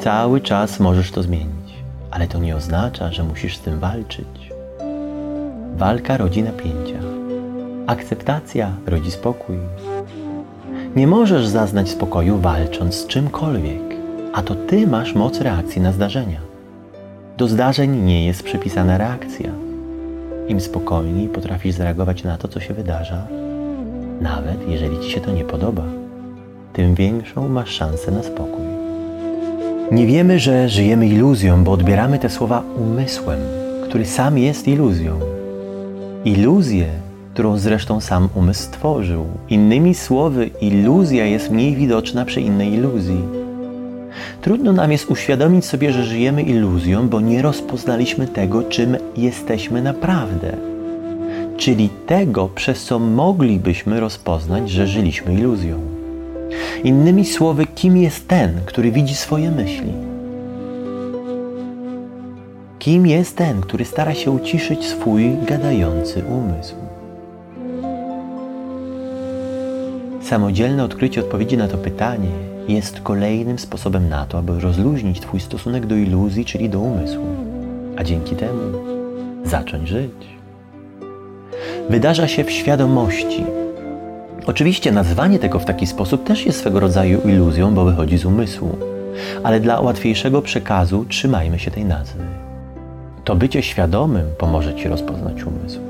Cały 0.00 0.40
czas 0.40 0.80
możesz 0.80 1.10
to 1.10 1.22
zmienić, 1.22 1.74
ale 2.10 2.26
to 2.26 2.38
nie 2.38 2.56
oznacza, 2.56 3.12
że 3.12 3.24
musisz 3.24 3.56
z 3.56 3.60
tym 3.60 3.78
walczyć. 3.78 4.52
Walka 5.76 6.16
rodzi 6.16 6.42
napięcia. 6.42 6.98
Akceptacja 7.86 8.72
rodzi 8.86 9.10
spokój. 9.10 9.56
Nie 10.96 11.06
możesz 11.06 11.46
zaznać 11.46 11.88
spokoju 11.88 12.38
walcząc 12.38 12.94
z 12.94 13.06
czymkolwiek, 13.06 13.82
a 14.32 14.42
to 14.42 14.54
ty 14.54 14.86
masz 14.86 15.14
moc 15.14 15.40
reakcji 15.40 15.82
na 15.82 15.92
zdarzenia. 15.92 16.40
Do 17.36 17.48
zdarzeń 17.48 17.96
nie 17.96 18.26
jest 18.26 18.42
przypisana 18.42 18.98
reakcja. 18.98 19.50
Im 20.48 20.60
spokojniej 20.60 21.28
potrafisz 21.28 21.74
zareagować 21.74 22.24
na 22.24 22.38
to, 22.38 22.48
co 22.48 22.60
się 22.60 22.74
wydarza, 22.74 23.26
nawet 24.20 24.68
jeżeli 24.68 25.00
ci 25.00 25.10
się 25.10 25.20
to 25.20 25.32
nie 25.32 25.44
podoba, 25.44 25.84
tym 26.78 26.94
większą 26.94 27.48
masz 27.48 27.70
szansę 27.70 28.10
na 28.10 28.22
spokój. 28.22 28.64
Nie 29.92 30.06
wiemy, 30.06 30.38
że 30.38 30.68
żyjemy 30.68 31.08
iluzją, 31.08 31.64
bo 31.64 31.72
odbieramy 31.72 32.18
te 32.18 32.30
słowa 32.30 32.62
umysłem, 32.76 33.40
który 33.88 34.06
sam 34.06 34.38
jest 34.38 34.68
iluzją. 34.68 35.20
Iluzję, 36.24 36.86
którą 37.34 37.58
zresztą 37.58 38.00
sam 38.00 38.28
umysł 38.34 38.62
stworzył. 38.62 39.26
Innymi 39.48 39.94
słowy, 39.94 40.50
iluzja 40.60 41.26
jest 41.26 41.50
mniej 41.50 41.76
widoczna 41.76 42.24
przy 42.24 42.40
innej 42.40 42.72
iluzji. 42.72 43.20
Trudno 44.40 44.72
nam 44.72 44.92
jest 44.92 45.10
uświadomić 45.10 45.64
sobie, 45.64 45.92
że 45.92 46.04
żyjemy 46.04 46.42
iluzją, 46.42 47.08
bo 47.08 47.20
nie 47.20 47.42
rozpoznaliśmy 47.42 48.26
tego, 48.26 48.62
czym 48.62 48.96
jesteśmy 49.16 49.82
naprawdę. 49.82 50.56
Czyli 51.56 51.88
tego, 52.06 52.48
przez 52.54 52.84
co 52.84 52.98
moglibyśmy 52.98 54.00
rozpoznać, 54.00 54.70
że 54.70 54.86
żyliśmy 54.86 55.34
iluzją. 55.34 55.97
Innymi 56.84 57.24
słowy, 57.24 57.66
kim 57.66 57.96
jest 57.96 58.28
ten, 58.28 58.60
który 58.66 58.92
widzi 58.92 59.14
swoje 59.14 59.50
myśli? 59.50 59.92
Kim 62.78 63.06
jest 63.06 63.36
ten, 63.36 63.60
który 63.60 63.84
stara 63.84 64.14
się 64.14 64.30
uciszyć 64.30 64.84
swój 64.84 65.36
gadający 65.46 66.24
umysł? 66.24 66.74
Samodzielne 70.22 70.84
odkrycie 70.84 71.20
odpowiedzi 71.20 71.56
na 71.56 71.68
to 71.68 71.78
pytanie 71.78 72.28
jest 72.68 73.00
kolejnym 73.00 73.58
sposobem 73.58 74.08
na 74.08 74.26
to, 74.26 74.38
aby 74.38 74.60
rozluźnić 74.60 75.20
Twój 75.20 75.40
stosunek 75.40 75.86
do 75.86 75.96
iluzji, 75.96 76.44
czyli 76.44 76.68
do 76.68 76.80
umysłu, 76.80 77.26
a 77.96 78.04
dzięki 78.04 78.36
temu 78.36 78.60
zacząć 79.44 79.88
żyć. 79.88 80.38
wydarza 81.90 82.28
się 82.28 82.44
w 82.44 82.50
świadomości. 82.50 83.57
Oczywiście 84.48 84.92
nazwanie 84.92 85.38
tego 85.38 85.58
w 85.58 85.64
taki 85.64 85.86
sposób 85.86 86.24
też 86.24 86.46
jest 86.46 86.58
swego 86.58 86.80
rodzaju 86.80 87.20
iluzją, 87.28 87.74
bo 87.74 87.84
wychodzi 87.84 88.18
z 88.18 88.24
umysłu, 88.24 88.76
ale 89.42 89.60
dla 89.60 89.80
łatwiejszego 89.80 90.42
przekazu 90.42 91.04
trzymajmy 91.08 91.58
się 91.58 91.70
tej 91.70 91.84
nazwy. 91.84 92.20
To 93.24 93.36
bycie 93.36 93.62
świadomym 93.62 94.26
pomoże 94.38 94.74
Ci 94.74 94.88
rozpoznać 94.88 95.44
umysł. 95.44 95.80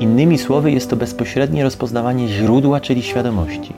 Innymi 0.00 0.38
słowy, 0.38 0.72
jest 0.72 0.90
to 0.90 0.96
bezpośrednie 0.96 1.64
rozpoznawanie 1.64 2.28
źródła, 2.28 2.80
czyli 2.80 3.02
świadomości. 3.02 3.72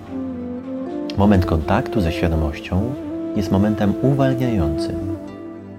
Moment 1.17 1.47
kontaktu 1.47 2.01
ze 2.01 2.13
świadomością 2.13 2.95
jest 3.37 3.51
momentem 3.51 3.95
uwalniającym. 4.03 4.97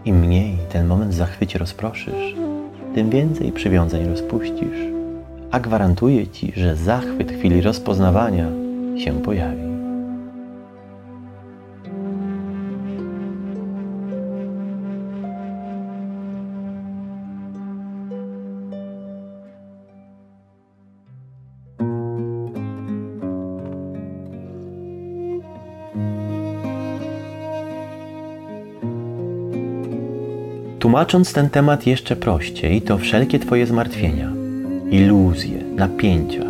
Im 0.05 0.19
mniej 0.19 0.57
ten 0.69 0.87
moment 0.87 1.11
w 1.11 1.15
zachwycie 1.17 1.59
rozproszysz, 1.59 2.35
tym 2.95 3.09
więcej 3.09 3.51
przywiązań 3.51 4.05
rozpuścisz. 4.05 4.98
A 5.51 5.59
gwarantuję 5.59 6.27
Ci, 6.27 6.53
że 6.55 6.75
zachwyt 6.75 7.31
chwili 7.31 7.61
rozpoznawania 7.61 8.47
się 8.97 9.21
pojawi. 9.21 9.69
Tłumacząc 30.79 31.33
ten 31.33 31.49
temat 31.49 31.87
jeszcze 31.87 32.15
prościej, 32.15 32.81
to 32.81 32.97
wszelkie 32.97 33.39
Twoje 33.39 33.67
zmartwienia, 33.67 34.38
iluzje, 34.91 35.57
napięcia, 35.75 36.43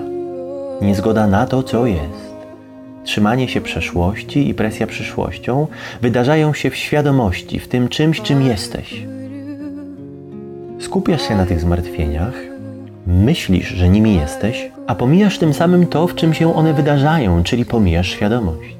niezgoda 0.81 1.27
na 1.27 1.45
to, 1.45 1.63
co 1.63 1.85
jest, 1.85 2.35
trzymanie 3.03 3.47
się 3.47 3.61
przeszłości 3.61 4.49
i 4.49 4.53
presja 4.53 4.87
przyszłością 4.87 5.67
wydarzają 6.01 6.53
się 6.53 6.69
w 6.69 6.75
świadomości, 6.75 7.59
w 7.59 7.67
tym 7.67 7.89
czymś, 7.89 8.21
czym 8.21 8.41
jesteś. 8.41 9.03
Skupiasz 10.79 11.27
się 11.27 11.35
na 11.35 11.45
tych 11.45 11.61
zmartwieniach, 11.61 12.33
myślisz, 13.07 13.67
że 13.67 13.89
nimi 13.89 14.15
jesteś, 14.15 14.71
a 14.87 14.95
pomijasz 14.95 15.37
tym 15.37 15.53
samym 15.53 15.87
to, 15.87 16.07
w 16.07 16.15
czym 16.15 16.33
się 16.33 16.55
one 16.55 16.73
wydarzają, 16.73 17.43
czyli 17.43 17.65
pomijasz 17.65 18.09
świadomość. 18.09 18.77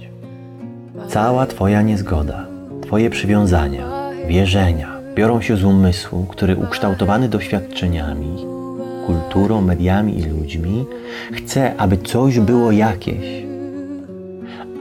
Cała 1.08 1.46
Twoja 1.46 1.82
niezgoda, 1.82 2.46
Twoje 2.82 3.10
przywiązania, 3.10 3.86
wierzenia 4.28 5.00
biorą 5.16 5.42
się 5.42 5.58
z 5.58 5.64
umysłu, 5.64 6.26
który 6.30 6.56
ukształtowany 6.56 7.30
doświadczeniami, 7.30 8.59
kulturą, 9.10 9.62
mediami 9.62 10.20
i 10.20 10.24
ludźmi 10.24 10.86
chce, 11.32 11.76
aby 11.78 11.98
coś 11.98 12.40
było 12.40 12.72
jakieś. 12.72 13.44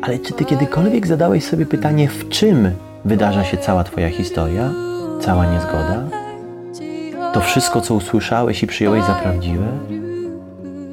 Ale 0.02 0.18
czy 0.18 0.32
Ty 0.32 0.44
kiedykolwiek 0.44 1.06
zadałeś 1.06 1.44
sobie 1.44 1.66
pytanie, 1.66 2.08
w 2.08 2.28
czym 2.28 2.70
wydarza 3.04 3.44
się 3.44 3.56
cała 3.56 3.84
Twoja 3.84 4.10
historia, 4.10 4.70
cała 5.20 5.52
niezgoda? 5.52 6.04
To 7.32 7.40
wszystko, 7.40 7.80
co 7.80 7.94
usłyszałeś 7.94 8.62
i 8.62 8.66
przyjąłeś 8.66 9.04
za 9.04 9.14
prawdziwe? 9.14 9.66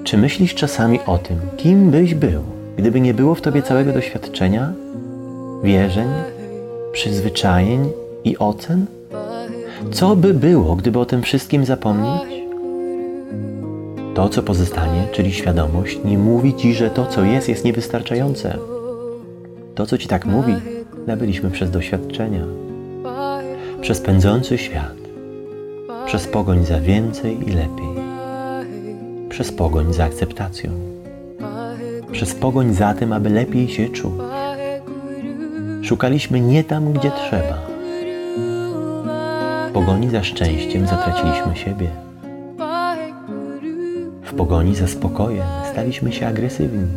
Czy 0.04 0.18
myślisz 0.18 0.56
czasami 0.56 1.00
o 1.06 1.18
tym, 1.18 1.38
kim 1.58 1.92
byś 1.92 2.14
był, 2.14 2.42
gdyby 2.78 3.02
nie 3.02 3.14
było 3.14 3.36
w 3.36 3.42
Tobie 3.42 3.62
całego 3.62 3.94
doświadczenia, 3.94 4.74
wierzeń, 5.64 6.08
przyzwyczajeń 6.92 7.90
i 8.24 8.38
ocen? 8.38 8.86
Co 9.92 10.16
by 10.16 10.34
było, 10.34 10.76
gdyby 10.76 11.00
o 11.00 11.06
tym 11.06 11.22
wszystkim 11.22 11.66
zapomnieć? 11.66 12.45
To, 14.16 14.30
co 14.30 14.44
pozostanie, 14.44 15.08
czyli 15.12 15.34
świadomość, 15.34 16.00
nie 16.06 16.18
mówi 16.18 16.54
Ci, 16.54 16.74
że 16.74 16.90
to, 16.90 17.06
co 17.06 17.24
jest, 17.24 17.50
jest 17.50 17.66
niewystarczające. 17.66 18.58
To, 19.76 19.86
co 19.86 19.98
Ci 19.98 20.08
tak 20.08 20.26
mówi, 20.26 20.54
nabyliśmy 21.08 21.52
przez 21.52 21.72
doświadczenia, 21.72 22.46
przez 23.82 24.02
pędzący 24.02 24.58
świat, 24.58 24.96
przez 26.06 26.28
pogoń 26.28 26.66
za 26.66 26.80
więcej 26.80 27.50
i 27.50 27.52
lepiej, 27.52 28.04
przez 29.30 29.52
pogoń 29.52 29.94
za 29.94 30.04
akceptacją, 30.04 30.72
przez 32.12 32.36
pogoń 32.36 32.74
za 32.74 32.94
tym, 32.94 33.14
aby 33.14 33.30
lepiej 33.30 33.68
się 33.68 33.90
czuć. 33.90 34.14
Szukaliśmy 35.82 36.42
nie 36.42 36.64
tam, 36.64 36.94
gdzie 36.94 37.12
trzeba. 37.12 37.58
W 39.70 39.72
pogoni 39.74 40.10
za 40.10 40.24
szczęściem 40.24 40.88
zatraciliśmy 40.88 41.56
siebie. 41.56 42.06
W 44.36 44.38
pogoni 44.38 44.76
za 44.76 44.88
spokojem 44.88 45.48
staliśmy 45.72 46.12
się 46.12 46.28
agresywni. 46.28 46.88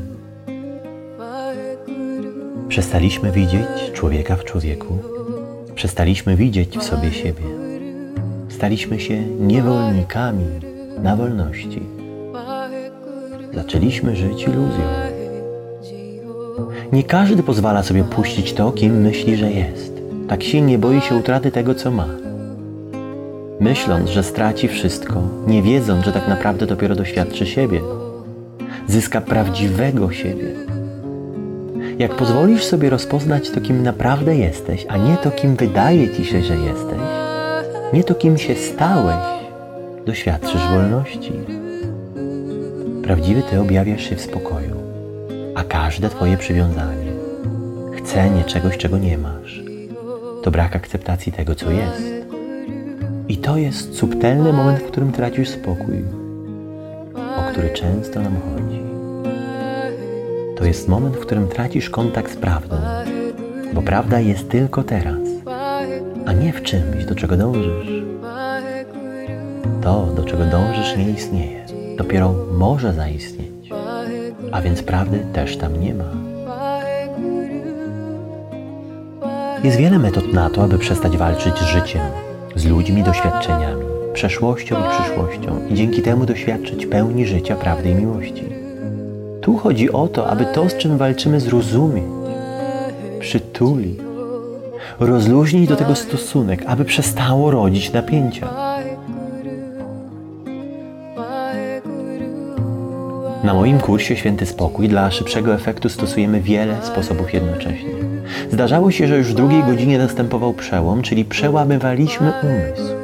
Przestaliśmy 2.68 3.33
widzieć 3.33 3.92
człowieka 3.92 4.37
w 4.37 4.44
człowieku. 4.44 4.98
Przestaliśmy 5.74 6.37
widzieć 6.37 6.79
w 6.79 6.83
sobie 6.83 7.12
siebie. 7.12 7.42
Staliśmy 8.48 9.01
się 9.01 9.20
niewolnikami 9.27 10.44
na 11.03 11.16
wolności. 11.16 11.83
Zaczęliśmy 13.55 14.16
żyć 14.16 14.42
iluzją. 14.42 14.85
Nie 16.92 17.05
każdy 17.05 17.42
pozwala 17.42 17.83
sobie 17.83 18.05
puścić 18.05 18.53
to, 18.53 18.72
kim 18.72 19.01
myśli, 19.01 19.37
że 19.37 19.51
jest. 19.51 19.92
Tak 20.29 20.42
silnie 20.42 20.79
boi 20.79 21.01
się 21.01 21.14
utraty 21.14 21.51
tego, 21.51 21.74
co 21.74 21.90
ma. 21.90 22.28
Myśląc, 23.61 24.11
że 24.11 24.23
straci 24.23 24.68
wszystko, 24.68 25.23
nie 25.47 25.62
wiedząc, 25.62 26.05
że 26.05 26.12
tak 26.12 26.29
naprawdę 26.29 26.66
dopiero 26.66 26.94
doświadczy 26.94 27.47
siebie, 27.47 27.81
zyska 28.88 29.21
prawdziwego 29.21 30.12
siebie. 30.12 30.55
Jak 31.99 32.14
pozwolisz 32.16 32.64
sobie 32.64 32.90
rozpoznać 32.90 33.51
to, 33.51 33.61
kim 33.61 33.83
naprawdę 33.83 34.37
jesteś, 34.37 34.87
a 34.88 34.97
nie 34.97 35.16
to, 35.16 35.31
kim 35.31 35.57
wydaje 35.57 36.16
ci 36.16 36.25
się, 36.25 36.42
że 36.42 36.57
jesteś, 36.57 36.99
nie 37.92 38.05
to, 38.05 38.14
kim 38.14 38.38
się 38.38 38.55
stałeś, 38.55 39.27
doświadczysz 40.07 40.66
wolności. 40.75 41.33
Prawdziwy 43.03 43.42
ty 43.42 43.61
objawiasz 43.61 44.09
się 44.11 44.16
w 44.16 44.21
spokoju, 44.21 44.77
a 45.55 45.64
każde 45.64 46.09
twoje 46.09 46.37
przywiązanie, 46.37 47.12
chcenie 47.97 48.44
czegoś, 48.44 48.77
czego 48.77 48.99
nie 48.99 49.18
masz, 49.18 49.62
to 50.42 50.51
brak 50.51 50.77
akceptacji 50.77 51.33
tego, 51.33 51.55
co 51.55 51.71
jest. 51.71 52.17
I 53.29 53.37
to 53.37 53.57
jest 53.57 53.95
subtelny 53.95 54.53
moment, 54.53 54.79
w 54.79 54.87
którym 54.87 55.12
tracisz 55.12 55.49
spokój, 55.49 56.05
o 57.14 57.53
który 57.53 57.71
często 57.71 58.21
nam 58.21 58.37
chodzi. 58.37 58.81
To 60.57 60.64
jest 60.64 60.88
moment, 60.88 61.17
w 61.17 61.21
którym 61.21 61.49
tracisz 61.49 61.91
kontakt 61.91 62.33
z 62.33 62.37
prawdą, 62.37 62.77
bo 63.73 63.83
prawda 63.83 64.21
jest 64.21 64.49
tylko 64.49 64.83
teraz, 64.83 65.19
a 66.27 66.33
nie 66.33 66.53
w 66.53 66.62
czymś, 66.62 67.05
do 67.05 67.14
czego 67.14 67.37
dążysz. 67.37 68.03
To, 69.83 70.07
do 70.07 70.25
czego 70.25 70.45
dążysz, 70.45 70.97
nie 70.97 71.11
istnieje. 71.11 71.67
Dopiero 71.97 72.35
może 72.53 72.93
zaistnieć, 72.93 73.71
a 74.53 74.62
więc 74.62 74.83
prawdy 74.83 75.27
też 75.33 75.57
tam 75.57 75.81
nie 75.81 75.95
ma. 75.95 76.11
Jest 79.64 79.77
wiele 79.77 79.99
metod 79.99 80.33
na 80.33 80.51
to, 80.51 80.62
aby 80.62 80.79
przestać 80.79 81.17
walczyć 81.17 81.59
z 81.59 81.67
życiem, 81.67 82.03
z 82.59 82.64
ludźmi, 82.64 83.03
doświadczeniami, 83.03 83.83
przeszłością 84.12 84.77
i 84.81 85.01
przyszłością 85.01 85.61
i 85.71 85.75
dzięki 85.75 86.03
temu 86.03 86.27
doświadczyć 86.27 86.87
pełni 86.87 87.27
życia, 87.27 87.57
prawdy 87.57 87.90
i 87.90 87.94
miłości. 87.94 88.44
Tu 89.40 89.57
chodzi 89.57 89.92
o 89.92 90.09
to, 90.09 90.31
aby 90.31 90.47
to, 90.55 90.68
z 90.68 90.77
czym 90.77 90.99
walczymy, 90.99 91.40
zrozumieć, 91.40 92.05
przytulić, 93.21 94.01
rozluźnić 95.01 95.68
do 95.68 95.77
tego 95.77 95.94
stosunek, 95.94 96.64
aby 96.66 96.85
przestało 96.85 97.51
rodzić 97.51 97.92
napięcia. 97.92 98.49
Na 103.44 103.55
moim 103.55 103.79
kursie 103.79 104.16
Święty 104.16 104.47
Spokój 104.47 104.88
dla 104.88 105.11
szybszego 105.11 105.55
efektu 105.55 105.88
stosujemy 105.88 106.40
wiele 106.40 106.77
sposobów 106.83 107.35
jednocześnie. 107.35 108.08
Zdarzało 108.51 108.91
się, 108.91 109.09
że 109.09 109.19
już 109.19 109.27
w 109.27 109.35
drugiej 109.35 109.62
godzinie 109.62 109.99
następował 109.99 110.53
przełom, 110.53 111.03
czyli 111.03 111.25
przełamywaliśmy 111.25 112.33
umysł 112.43 112.95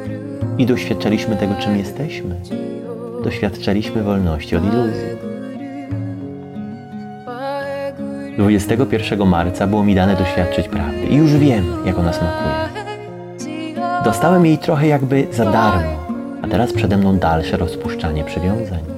i 0.57 0.65
doświadczaliśmy 0.65 1.35
tego, 1.35 1.55
czym 1.55 1.77
jesteśmy. 1.77 2.35
Doświadczaliśmy 3.23 4.03
wolności 4.03 4.55
od 4.55 4.63
iluzji. 4.63 5.15
21 8.37 9.27
marca 9.27 9.67
było 9.67 9.83
mi 9.83 9.95
dane 9.95 10.15
doświadczyć 10.15 10.67
prawdy 10.67 11.05
i 11.09 11.15
już 11.15 11.31
wiem, 11.33 11.65
jak 11.85 11.99
ona 11.99 12.13
smakuje. 12.13 12.55
Dostałem 14.03 14.45
jej 14.45 14.57
trochę 14.57 14.87
jakby 14.87 15.27
za 15.31 15.51
darmo, 15.51 16.07
a 16.41 16.47
teraz 16.47 16.73
przede 16.73 16.97
mną 16.97 17.17
dalsze 17.17 17.57
rozpuszczanie 17.57 18.23
przywiązań. 18.23 18.94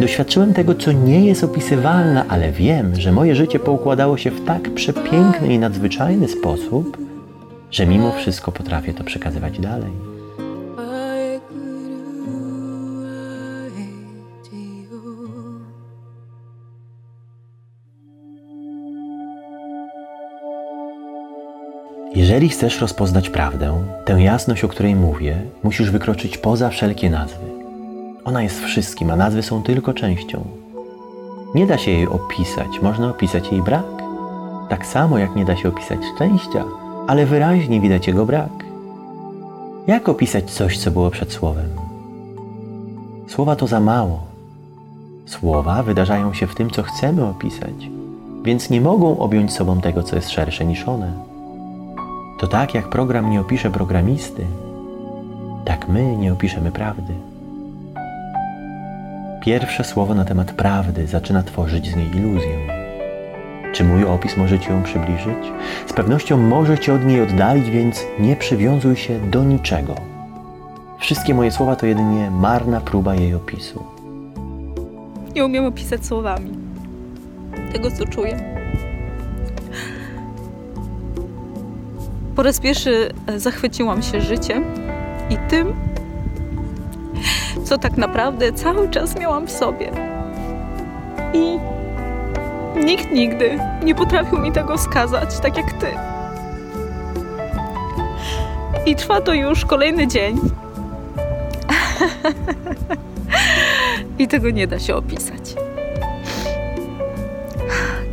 Doświadczyłem 0.00 0.54
tego, 0.54 0.74
co 0.74 0.92
nie 0.92 1.26
jest 1.26 1.44
opisywalne, 1.44 2.24
ale 2.28 2.52
wiem, 2.52 3.00
że 3.00 3.12
moje 3.12 3.34
życie 3.34 3.58
poukładało 3.58 4.16
się 4.16 4.30
w 4.30 4.44
tak 4.44 4.74
przepiękny 4.74 5.54
i 5.54 5.58
nadzwyczajny 5.58 6.28
sposób, 6.28 6.98
że 7.70 7.86
mimo 7.86 8.12
wszystko 8.12 8.52
potrafię 8.52 8.94
to 8.94 9.04
przekazywać 9.04 9.60
dalej. 9.60 9.90
Jeżeli 22.14 22.48
chcesz 22.48 22.80
rozpoznać 22.80 23.30
prawdę, 23.30 23.84
tę 24.04 24.12
jasność, 24.22 24.64
o 24.64 24.68
której 24.68 24.94
mówię, 24.94 25.36
musisz 25.62 25.90
wykroczyć 25.90 26.38
poza 26.38 26.68
wszelkie 26.68 27.10
nazwy. 27.10 27.59
Ona 28.24 28.42
jest 28.42 28.60
wszystkim, 28.60 29.10
a 29.10 29.16
nazwy 29.16 29.42
są 29.42 29.62
tylko 29.62 29.94
częścią. 29.94 30.44
Nie 31.54 31.66
da 31.66 31.78
się 31.78 31.90
jej 31.90 32.06
opisać, 32.06 32.82
można 32.82 33.10
opisać 33.10 33.52
jej 33.52 33.62
brak. 33.62 34.02
Tak 34.68 34.86
samo 34.86 35.18
jak 35.18 35.36
nie 35.36 35.44
da 35.44 35.56
się 35.56 35.68
opisać 35.68 35.98
szczęścia, 36.14 36.64
ale 37.06 37.26
wyraźnie 37.26 37.80
widać 37.80 38.06
jego 38.06 38.26
brak. 38.26 38.50
Jak 39.86 40.08
opisać 40.08 40.50
coś, 40.50 40.78
co 40.78 40.90
było 40.90 41.10
przed 41.10 41.32
słowem? 41.32 41.68
Słowa 43.28 43.56
to 43.56 43.66
za 43.66 43.80
mało. 43.80 44.20
Słowa 45.26 45.82
wydarzają 45.82 46.34
się 46.34 46.46
w 46.46 46.54
tym, 46.54 46.70
co 46.70 46.82
chcemy 46.82 47.24
opisać, 47.24 47.90
więc 48.42 48.70
nie 48.70 48.80
mogą 48.80 49.18
objąć 49.18 49.52
sobą 49.52 49.80
tego, 49.80 50.02
co 50.02 50.16
jest 50.16 50.30
szersze 50.30 50.64
niż 50.64 50.88
one. 50.88 51.12
To 52.40 52.46
tak 52.46 52.74
jak 52.74 52.88
program 52.88 53.30
nie 53.30 53.40
opisze 53.40 53.70
programisty, 53.70 54.46
tak 55.64 55.88
my 55.88 56.16
nie 56.16 56.32
opiszemy 56.32 56.72
prawdy. 56.72 57.29
Pierwsze 59.40 59.84
słowo 59.84 60.14
na 60.14 60.24
temat 60.24 60.52
prawdy 60.52 61.06
zaczyna 61.06 61.42
tworzyć 61.42 61.90
z 61.90 61.96
niej 61.96 62.16
iluzję. 62.16 62.58
Czy 63.72 63.84
mój 63.84 64.04
opis 64.04 64.36
może 64.36 64.58
Ci 64.58 64.70
ją 64.70 64.82
przybliżyć? 64.82 65.52
Z 65.86 65.92
pewnością 65.92 66.36
może 66.36 66.78
Cię 66.78 66.94
od 66.94 67.04
niej 67.04 67.20
oddalić, 67.20 67.70
więc 67.70 68.04
nie 68.18 68.36
przywiązuj 68.36 68.96
się 68.96 69.30
do 69.30 69.44
niczego. 69.44 69.94
Wszystkie 70.98 71.34
moje 71.34 71.50
słowa 71.50 71.76
to 71.76 71.86
jedynie 71.86 72.30
marna 72.30 72.80
próba 72.80 73.14
jej 73.14 73.34
opisu. 73.34 73.84
Nie 75.34 75.44
umiem 75.44 75.64
opisać 75.64 76.06
słowami 76.06 76.50
tego, 77.72 77.90
co 77.90 78.06
czuję. 78.06 78.60
Po 82.36 82.42
raz 82.42 82.60
pierwszy 82.60 83.10
zachwyciłam 83.36 84.02
się 84.02 84.20
życiem 84.20 84.64
i 85.30 85.36
tym, 85.48 85.74
co 87.70 87.78
tak 87.78 87.96
naprawdę 87.96 88.52
cały 88.52 88.88
czas 88.88 89.16
miałam 89.16 89.46
w 89.46 89.50
sobie. 89.50 89.90
I 91.34 91.58
nikt 92.84 93.12
nigdy 93.12 93.58
nie 93.82 93.94
potrafił 93.94 94.38
mi 94.38 94.52
tego 94.52 94.76
wskazać, 94.76 95.40
tak 95.40 95.56
jak 95.56 95.72
ty. 95.72 95.86
I 98.86 98.96
trwa 98.96 99.20
to 99.20 99.34
już 99.34 99.64
kolejny 99.64 100.06
dzień. 100.06 100.40
I 104.18 104.28
tego 104.28 104.50
nie 104.50 104.66
da 104.66 104.78
się 104.78 104.94
opisać. 104.94 105.54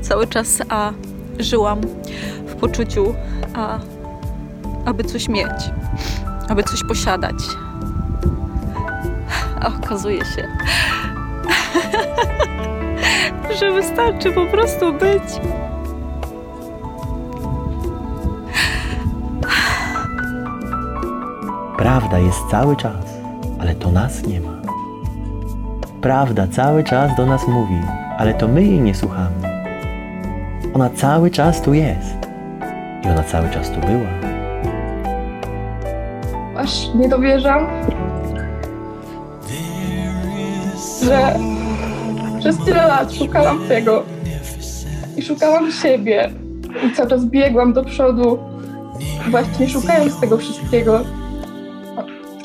Cały 0.01 0.27
czas 0.27 0.61
a, 0.69 0.91
żyłam 1.39 1.81
w 2.45 2.55
poczuciu, 2.55 3.15
a, 3.53 3.79
aby 4.85 5.03
coś 5.03 5.27
mieć, 5.27 5.71
aby 6.49 6.63
coś 6.63 6.83
posiadać. 6.83 7.35
A 9.61 9.67
okazuje 9.67 10.25
się, 10.25 10.47
że 13.59 13.71
wystarczy 13.71 14.31
po 14.31 14.45
prostu 14.45 14.93
być. 14.93 15.23
Prawda 21.77 22.19
jest 22.19 22.39
cały 22.51 22.75
czas, 22.75 23.17
ale 23.59 23.75
to 23.75 23.91
nas 23.91 24.27
nie 24.27 24.41
ma. 24.41 24.57
Prawda 26.01 26.47
cały 26.47 26.83
czas 26.83 27.15
do 27.15 27.25
nas 27.25 27.47
mówi, 27.47 27.81
ale 28.17 28.33
to 28.33 28.47
my 28.47 28.63
jej 28.63 28.81
nie 28.81 28.95
słuchamy. 28.95 29.67
Ona 30.73 30.89
cały 30.89 31.31
czas 31.31 31.61
tu 31.61 31.73
jest 31.73 32.17
i 33.05 33.09
ona 33.09 33.23
cały 33.23 33.49
czas 33.49 33.69
tu 33.69 33.79
była. 33.79 34.37
aż 36.57 36.93
nie 36.93 37.09
dowierzam, 37.09 37.67
że 41.07 41.39
przez 42.39 42.57
tyle 42.65 42.87
lat 42.87 43.13
szukałam 43.13 43.67
tego 43.67 44.03
i 45.17 45.21
szukałam 45.21 45.71
siebie 45.71 46.29
i 46.85 46.95
cały 46.95 47.09
czas 47.09 47.25
biegłam 47.25 47.73
do 47.73 47.83
przodu, 47.83 48.39
właśnie 49.29 49.69
szukając 49.69 50.19
tego 50.19 50.37
wszystkiego. 50.37 50.99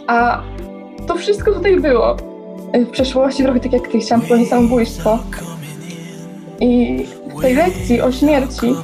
A 0.07 0.43
to 1.07 1.15
wszystko 1.15 1.53
tutaj 1.53 1.81
było. 1.81 2.17
W 2.75 2.91
przeszłości 2.91 3.43
trochę 3.43 3.61
tak 3.61 3.73
jak 3.73 3.89
ty 3.89 3.99
chciałam 3.99 4.23
popełnić 4.23 4.49
samobójstwo. 4.49 5.19
I 6.61 7.05
w 7.37 7.41
tej 7.41 7.55
lekcji 7.55 8.01
o 8.01 8.13
śmierci 8.13 8.75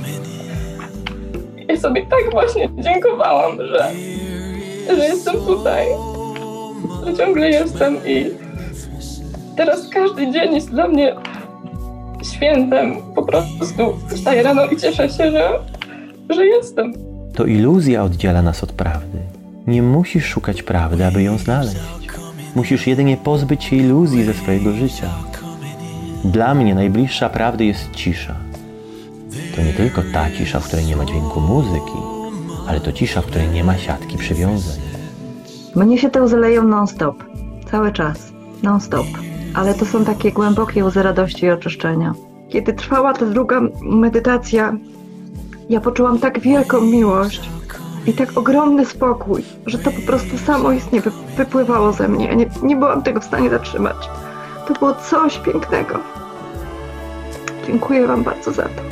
ja 1.69 1.77
sobie 1.77 2.07
tak 2.07 2.31
właśnie 2.31 2.69
dziękowałam, 2.79 3.59
że 3.59 3.91
że 4.97 5.05
jestem 5.05 5.37
tutaj, 5.37 5.87
że 7.07 7.14
ciągle 7.14 7.51
jestem 7.51 7.97
i 8.07 8.48
teraz 9.59 9.88
każdy 9.88 10.33
dzień 10.33 10.55
jest 10.55 10.71
dla 10.71 10.88
mnie 10.88 11.14
świętem. 12.23 12.97
Po 13.14 13.23
prostu 13.23 13.99
wstaję 14.09 14.42
rano 14.42 14.66
i 14.66 14.77
cieszę 14.77 15.09
się, 15.09 15.31
że, 15.31 15.59
że 16.31 16.47
jestem. 16.47 16.92
To 17.35 17.44
iluzja 17.44 18.03
oddziela 18.03 18.42
nas 18.42 18.62
od 18.62 18.73
prawdy. 18.73 19.18
Nie 19.66 19.83
musisz 19.83 20.25
szukać 20.27 20.62
prawdy, 20.62 21.07
aby 21.07 21.23
ją 21.23 21.38
znaleźć. 21.38 21.77
Musisz 22.55 22.87
jedynie 22.87 23.16
pozbyć 23.16 23.64
się 23.64 23.77
iluzji 23.77 24.25
ze 24.25 24.35
swojego 24.35 24.73
życia. 24.73 25.11
Dla 26.25 26.55
mnie 26.55 26.75
najbliższa 26.75 27.29
prawdy 27.29 27.64
jest 27.64 27.90
cisza. 27.90 28.35
To 29.57 29.62
nie 29.62 29.73
tylko 29.73 30.03
ta 30.12 30.31
cisza, 30.31 30.61
w 30.61 30.66
której 30.66 30.87
nie 30.87 30.97
ma 30.97 31.05
dźwięku 31.05 31.40
muzyki, 31.40 31.99
ale 32.68 32.81
to 32.81 32.92
cisza, 32.92 33.21
w 33.23 33.27
której 33.27 33.49
nie 33.49 33.64
ma 33.64 33.79
siatki 33.79 34.18
przywiązań. 34.18 34.81
Mnie 35.77 35.99
się 35.99 36.11
te 36.11 36.23
łzy 36.23 36.37
leją 36.37 36.62
non-stop. 36.62 37.25
Cały 37.71 37.92
czas. 37.92 38.33
Non-stop. 38.62 39.07
Ale 39.55 39.75
to 39.75 39.85
są 39.87 40.05
takie 40.05 40.33
głębokie 40.33 40.85
łzy 40.85 41.03
radości 41.03 41.47
i 41.47 41.51
oczyszczenia. 41.51 42.15
Kiedy 42.49 42.73
trwała 42.73 43.13
ta 43.13 43.27
druga 43.27 43.61
medytacja, 43.83 44.73
ja 45.71 45.81
poczułam 45.81 46.19
tak 46.19 46.41
wielką 46.41 46.81
miłość 46.81 47.51
i 48.07 48.13
tak 48.13 48.39
ogromny 48.39 48.87
spokój, 48.87 49.45
że 49.67 49.79
to 49.79 49.91
po 49.91 50.01
prostu 50.07 50.39
samoistnie 50.39 51.01
wy- 51.01 51.11
wypływało 51.37 51.93
ze 51.93 52.09
mnie. 52.09 52.37
Nie, 52.37 52.47
nie 52.63 52.77
byłam 52.77 53.03
tego 53.03 53.21
w 53.21 53.25
stanie 53.25 53.51
zatrzymać. 53.51 54.11
To 54.69 54.75
było 54.75 54.95
coś 54.95 55.39
pięknego. 55.39 55.99
Dziękuję 57.67 58.07
Wam 58.07 58.23
bardzo 58.23 58.53
za 58.53 58.63
to. 58.63 58.83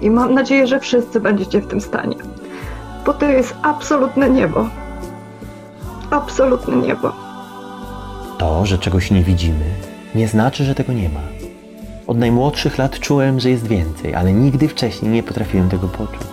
I 0.00 0.10
mam 0.10 0.34
nadzieję, 0.34 0.66
że 0.66 0.80
wszyscy 0.80 1.20
będziecie 1.20 1.60
w 1.60 1.66
tym 1.66 1.80
stanie. 1.80 2.16
Bo 3.06 3.14
to 3.14 3.26
jest 3.26 3.54
absolutne 3.62 4.30
niebo. 4.30 4.66
Absolutne 6.10 6.76
niebo. 6.76 7.25
To, 8.38 8.66
że 8.66 8.78
czegoś 8.78 9.10
nie 9.10 9.22
widzimy, 9.22 9.64
nie 10.14 10.28
znaczy, 10.28 10.64
że 10.64 10.74
tego 10.74 10.92
nie 10.92 11.08
ma. 11.08 11.20
Od 12.06 12.18
najmłodszych 12.18 12.78
lat 12.78 13.00
czułem, 13.00 13.40
że 13.40 13.50
jest 13.50 13.66
więcej, 13.66 14.14
ale 14.14 14.32
nigdy 14.32 14.68
wcześniej 14.68 15.12
nie 15.12 15.22
potrafiłem 15.22 15.68
tego 15.68 15.88
poczuć. 15.88 16.26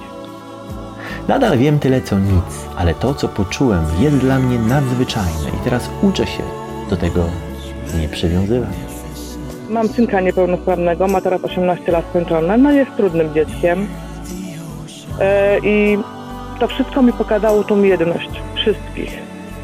Nadal 1.28 1.58
wiem 1.58 1.80
tyle 1.80 2.02
co 2.02 2.20
nic, 2.20 2.68
ale 2.78 2.94
to, 2.94 3.14
co 3.14 3.28
poczułem, 3.28 3.86
jest 4.00 4.18
dla 4.18 4.40
mnie 4.40 4.60
nadzwyczajne 4.60 5.50
i 5.58 5.64
teraz 5.64 5.90
uczę 6.02 6.28
się 6.28 6.44
do 6.90 6.98
tego 6.98 7.24
nie 8.00 8.10
przywiązywać. 8.10 8.70
Mam 9.70 9.88
synka 9.88 10.22
niepełnosprawnego, 10.22 11.08
ma 11.08 11.22
teraz 11.22 11.44
18 11.44 11.92
lat 11.92 12.06
skończone, 12.10 12.58
no 12.58 12.72
jest 12.72 12.96
trudnym 12.98 13.34
dzieckiem. 13.34 13.88
E, 15.20 15.60
I 15.64 15.98
to 16.60 16.68
wszystko 16.68 17.02
mi 17.02 17.14
pokazało 17.14 17.64
tą 17.64 17.84
jedność 17.84 18.30
wszystkich. 18.56 19.20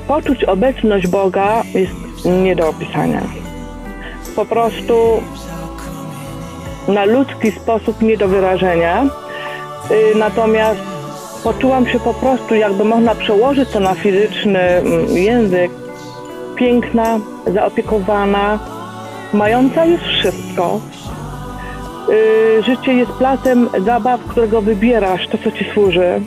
Poczuć 0.08 0.43
obecność 0.43 1.08
Boga 1.08 1.63
jest 1.73 2.09
nie 2.26 2.56
do 2.56 2.70
opisania. 2.70 3.22
Po 4.36 4.46
prostu 4.46 5.22
na 6.88 7.06
ludzki 7.06 7.52
sposób 7.52 8.02
nie 8.02 8.18
do 8.18 8.28
wyrażenia. 8.28 9.06
Y, 9.92 10.16
Natomiast 10.16 10.80
poczułam 11.44 11.88
się 11.88 12.00
po 12.00 12.14
prostu, 12.14 12.56
jakby 12.56 12.86
można 12.86 13.16
przełożyć 13.16 13.70
to 13.70 13.80
na 13.80 13.96
fizyczny 13.96 14.60
mm, 14.60 15.18
język, 15.18 15.72
piękna, 16.56 17.20
zaopiekowana, 17.54 18.60
mająca 19.34 19.86
już 19.86 20.02
wszystko. 20.02 20.80
Yy, 22.10 22.64
życie 22.64 22.94
jest 22.94 23.12
placem 23.12 23.70
zabaw, 23.86 24.22
którego 24.22 24.62
wybierasz, 24.62 25.28
to 25.28 25.38
co 25.38 25.52
ci 25.52 25.66
służy. 25.74 26.22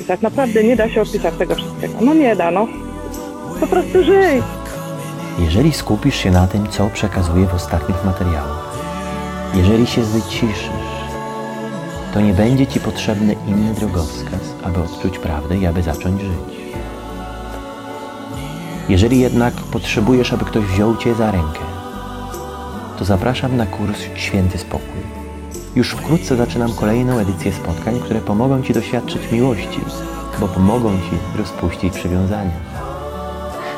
I 0.00 0.04
tak 0.04 0.22
naprawdę 0.22 0.64
nie 0.64 0.76
da 0.76 0.88
się 0.88 1.02
opisać 1.02 1.34
tego 1.34 1.54
wszystkiego. 1.54 1.94
No 2.00 2.14
nie 2.14 2.36
da, 2.36 2.50
no. 2.50 2.66
Po 3.60 3.66
prostu 3.66 4.04
żyj. 4.04 4.42
Jeżeli 5.38 5.72
skupisz 5.72 6.14
się 6.14 6.30
na 6.30 6.46
tym, 6.46 6.68
co 6.68 6.90
przekazuję 6.90 7.46
w 7.46 7.54
ostatnich 7.54 8.04
materiałach, 8.04 8.68
jeżeli 9.54 9.86
się 9.86 10.02
wyciszysz, 10.02 10.70
to 12.14 12.20
nie 12.20 12.32
będzie 12.32 12.66
Ci 12.66 12.80
potrzebny 12.80 13.36
inny 13.46 13.74
drogowskaz, 13.74 14.40
aby 14.62 14.82
odczuć 14.82 15.18
prawdę 15.18 15.56
i 15.56 15.66
aby 15.66 15.82
zacząć 15.82 16.20
żyć. 16.20 16.58
Jeżeli 18.88 19.20
jednak 19.20 19.54
potrzebujesz, 19.54 20.32
aby 20.32 20.44
ktoś 20.44 20.64
wziął 20.64 20.96
Cię 20.96 21.14
za 21.14 21.30
rękę, 21.30 21.60
to 22.98 23.04
zapraszam 23.04 23.56
na 23.56 23.66
kurs 23.66 23.98
Święty 24.14 24.58
Spokój. 24.58 25.02
Już 25.76 25.90
wkrótce 25.90 26.36
zaczynam 26.36 26.72
kolejną 26.72 27.18
edycję 27.18 27.52
spotkań, 27.52 28.00
które 28.00 28.20
pomogą 28.20 28.62
Ci 28.62 28.72
doświadczyć 28.72 29.32
miłości, 29.32 29.80
bo 30.40 30.48
pomogą 30.48 30.90
Ci 30.90 31.38
rozpuścić 31.38 31.94
przywiązania. 31.94 32.67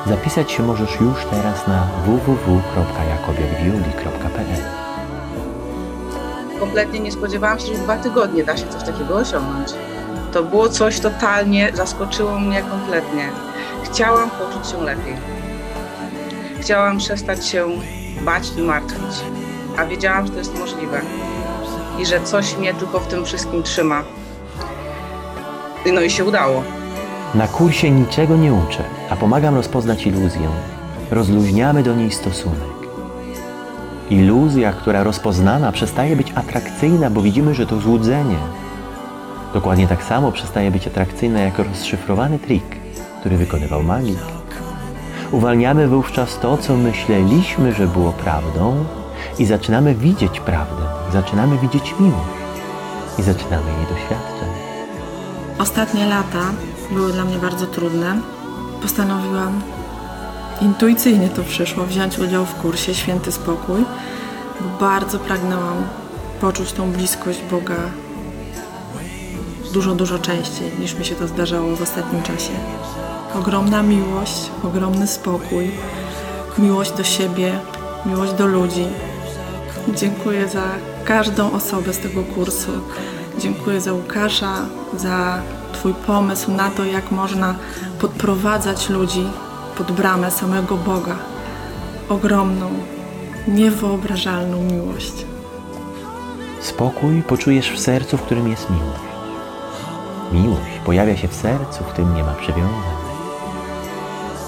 Zapisać 0.07 0.53
się 0.53 0.63
możesz 0.63 1.01
już 1.01 1.25
teraz 1.31 1.67
na 1.67 1.89
www.jakobiakwiuli.pl 2.07 4.63
Kompletnie 6.61 7.01
nie 7.01 7.13
spodziewałam 7.13 7.59
się, 7.59 7.67
że 7.67 7.75
w 7.75 7.83
dwa 7.83 7.97
tygodnie 7.97 8.45
da 8.45 8.57
się 8.57 8.69
coś 8.69 8.83
takiego 8.83 9.15
osiągnąć. 9.15 9.69
To 10.33 10.43
było 10.43 10.69
coś 10.69 11.01
totalnie, 11.01 11.71
zaskoczyło 11.75 12.39
mnie 12.39 12.63
kompletnie. 12.63 13.29
Chciałam 13.85 14.31
poczuć 14.31 14.71
się 14.71 14.83
lepiej. 14.83 15.17
Chciałam 16.61 16.99
przestać 16.99 17.47
się 17.47 17.69
bać 18.21 18.53
i 18.59 18.63
martwić, 18.63 19.17
a 19.77 19.85
wiedziałam, 19.85 20.27
że 20.27 20.33
to 20.33 20.39
jest 20.39 20.59
możliwe 20.59 21.01
i 21.99 22.07
że 22.07 22.21
coś 22.21 22.57
mnie 22.57 22.75
tylko 22.75 23.01
w 23.01 23.07
tym 23.07 23.25
wszystkim 23.25 23.63
trzyma. 23.63 24.03
No 25.93 26.01
i 26.01 26.11
się 26.11 26.25
udało. 26.25 26.63
Na 27.35 27.49
kursie 27.49 27.91
niczego 27.91 28.37
nie 28.37 28.55
uczę, 28.55 28.85
a 29.11 29.17
pomagam 29.17 29.55
rozpoznać 29.55 30.07
iluzję. 30.07 30.49
Rozluźniamy 31.11 31.83
do 31.83 31.95
niej 31.95 32.11
stosunek. 32.11 32.81
Iluzja, 34.11 34.73
która 34.73 35.03
rozpoznana, 35.03 35.73
przestaje 35.73 36.17
być 36.17 36.33
atrakcyjna, 36.35 37.11
bo 37.11 37.23
widzimy, 37.23 37.55
że 37.55 37.67
to 37.67 37.81
złudzenie. 37.81 38.37
Dokładnie 39.55 39.89
tak 39.89 40.05
samo 40.05 40.33
przestaje 40.33 40.71
być 40.71 40.87
atrakcyjna 40.87 41.41
jak 41.41 41.59
rozszyfrowany 41.59 42.39
trik, 42.39 42.77
który 43.21 43.37
wykonywał 43.37 43.83
magik. 43.83 44.19
Uwalniamy 45.33 45.89
wówczas 45.89 46.39
to, 46.39 46.57
co 46.57 46.77
myśleliśmy, 46.77 47.73
że 47.73 47.87
było 47.87 48.13
prawdą, 48.13 48.85
i 49.39 49.47
zaczynamy 49.47 49.95
widzieć 49.95 50.41
prawdę, 50.41 50.83
zaczynamy 51.13 51.59
widzieć 51.59 51.95
miłość 52.01 52.25
i 53.19 53.23
zaczynamy 53.23 53.73
jej 53.73 53.87
doświadczać. 53.87 54.49
Ostatnie 55.59 56.07
lata 56.07 56.41
były 56.93 57.13
dla 57.13 57.25
mnie 57.25 57.39
bardzo 57.39 57.67
trudne. 57.67 58.21
Postanowiłam, 58.83 59.61
intuicyjnie 60.61 61.29
to 61.29 61.43
przyszło, 61.43 61.85
wziąć 61.85 62.19
udział 62.19 62.47
w 62.47 62.55
kursie 62.55 62.95
Święty 62.95 63.33
Spokój, 63.33 63.85
bo 64.61 64.81
bardzo 64.81 65.19
pragnęłam 65.19 65.77
poczuć 66.41 66.73
tą 66.73 66.93
bliskość 66.93 67.41
Boga 67.51 67.77
dużo, 69.73 69.95
dużo 69.95 70.19
częściej 70.19 70.73
niż 70.79 70.95
mi 70.95 71.05
się 71.05 71.15
to 71.15 71.29
zdarzało 71.29 71.77
w 71.77 71.83
ostatnim 71.83 72.23
czasie. 72.23 72.53
Ogromna 73.35 73.83
miłość, 73.83 74.51
ogromny 74.65 75.07
spokój, 75.07 75.71
miłość 76.59 76.93
do 76.93 77.05
siebie, 77.05 77.59
miłość 78.07 78.33
do 78.33 78.47
ludzi. 78.47 78.85
Dziękuję 79.95 80.49
za 80.49 80.63
każdą 81.05 81.53
osobę 81.53 81.93
z 81.93 81.99
tego 81.99 82.23
kursu. 82.23 82.71
Dziękuję 83.39 83.81
za 83.81 83.93
Łukasza, 83.93 84.55
za 84.97 85.43
Twój 85.81 85.95
pomysł 85.95 86.51
na 86.51 86.71
to, 86.71 86.85
jak 86.85 87.11
można 87.11 87.55
podprowadzać 88.01 88.89
ludzi 88.89 89.29
pod 89.79 89.93
bramę 89.93 90.31
samego 90.31 90.77
Boga. 90.77 91.17
Ogromną, 92.09 92.71
niewyobrażalną 93.49 94.63
miłość. 94.63 95.13
Spokój 96.61 97.23
poczujesz 97.23 97.73
w 97.73 97.79
sercu, 97.79 98.17
w 98.17 98.23
którym 98.23 98.49
jest 98.49 98.71
miłość. 98.71 99.01
Miłość 100.33 100.79
pojawia 100.85 101.17
się 101.17 101.29
w 101.29 101.35
sercu, 101.35 101.85
w 101.85 101.87
którym 101.87 102.15
nie 102.15 102.23
ma 102.23 102.33
przywiązań. 102.33 102.97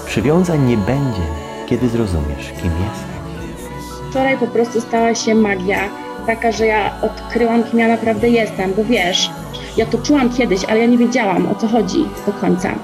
Przywiązań 0.05 0.65
nie 0.65 0.77
będzie, 0.77 1.27
kiedy 1.65 1.89
zrozumiesz, 1.89 2.47
kim 2.61 2.71
jesteś. 2.83 3.69
Wczoraj 4.09 4.37
po 4.37 4.47
prostu 4.47 4.81
stała 4.81 5.15
się 5.15 5.35
magia, 5.35 5.89
taka, 6.25 6.51
że 6.51 6.65
ja 6.65 7.01
odkryłam, 7.01 7.63
kim 7.63 7.79
ja 7.79 7.87
naprawdę 7.87 8.29
jestem, 8.29 8.73
bo 8.73 8.83
wiesz, 8.83 9.29
ja 9.77 9.85
to 9.85 9.97
czułam 9.97 10.29
kiedyś, 10.29 10.65
ale 10.65 10.79
ja 10.79 10.85
nie 10.85 10.97
wiedziałam, 10.97 11.47
o 11.51 11.55
co 11.55 11.67
chodzi 11.67 12.05
do 12.25 12.33
końca. 12.33 12.75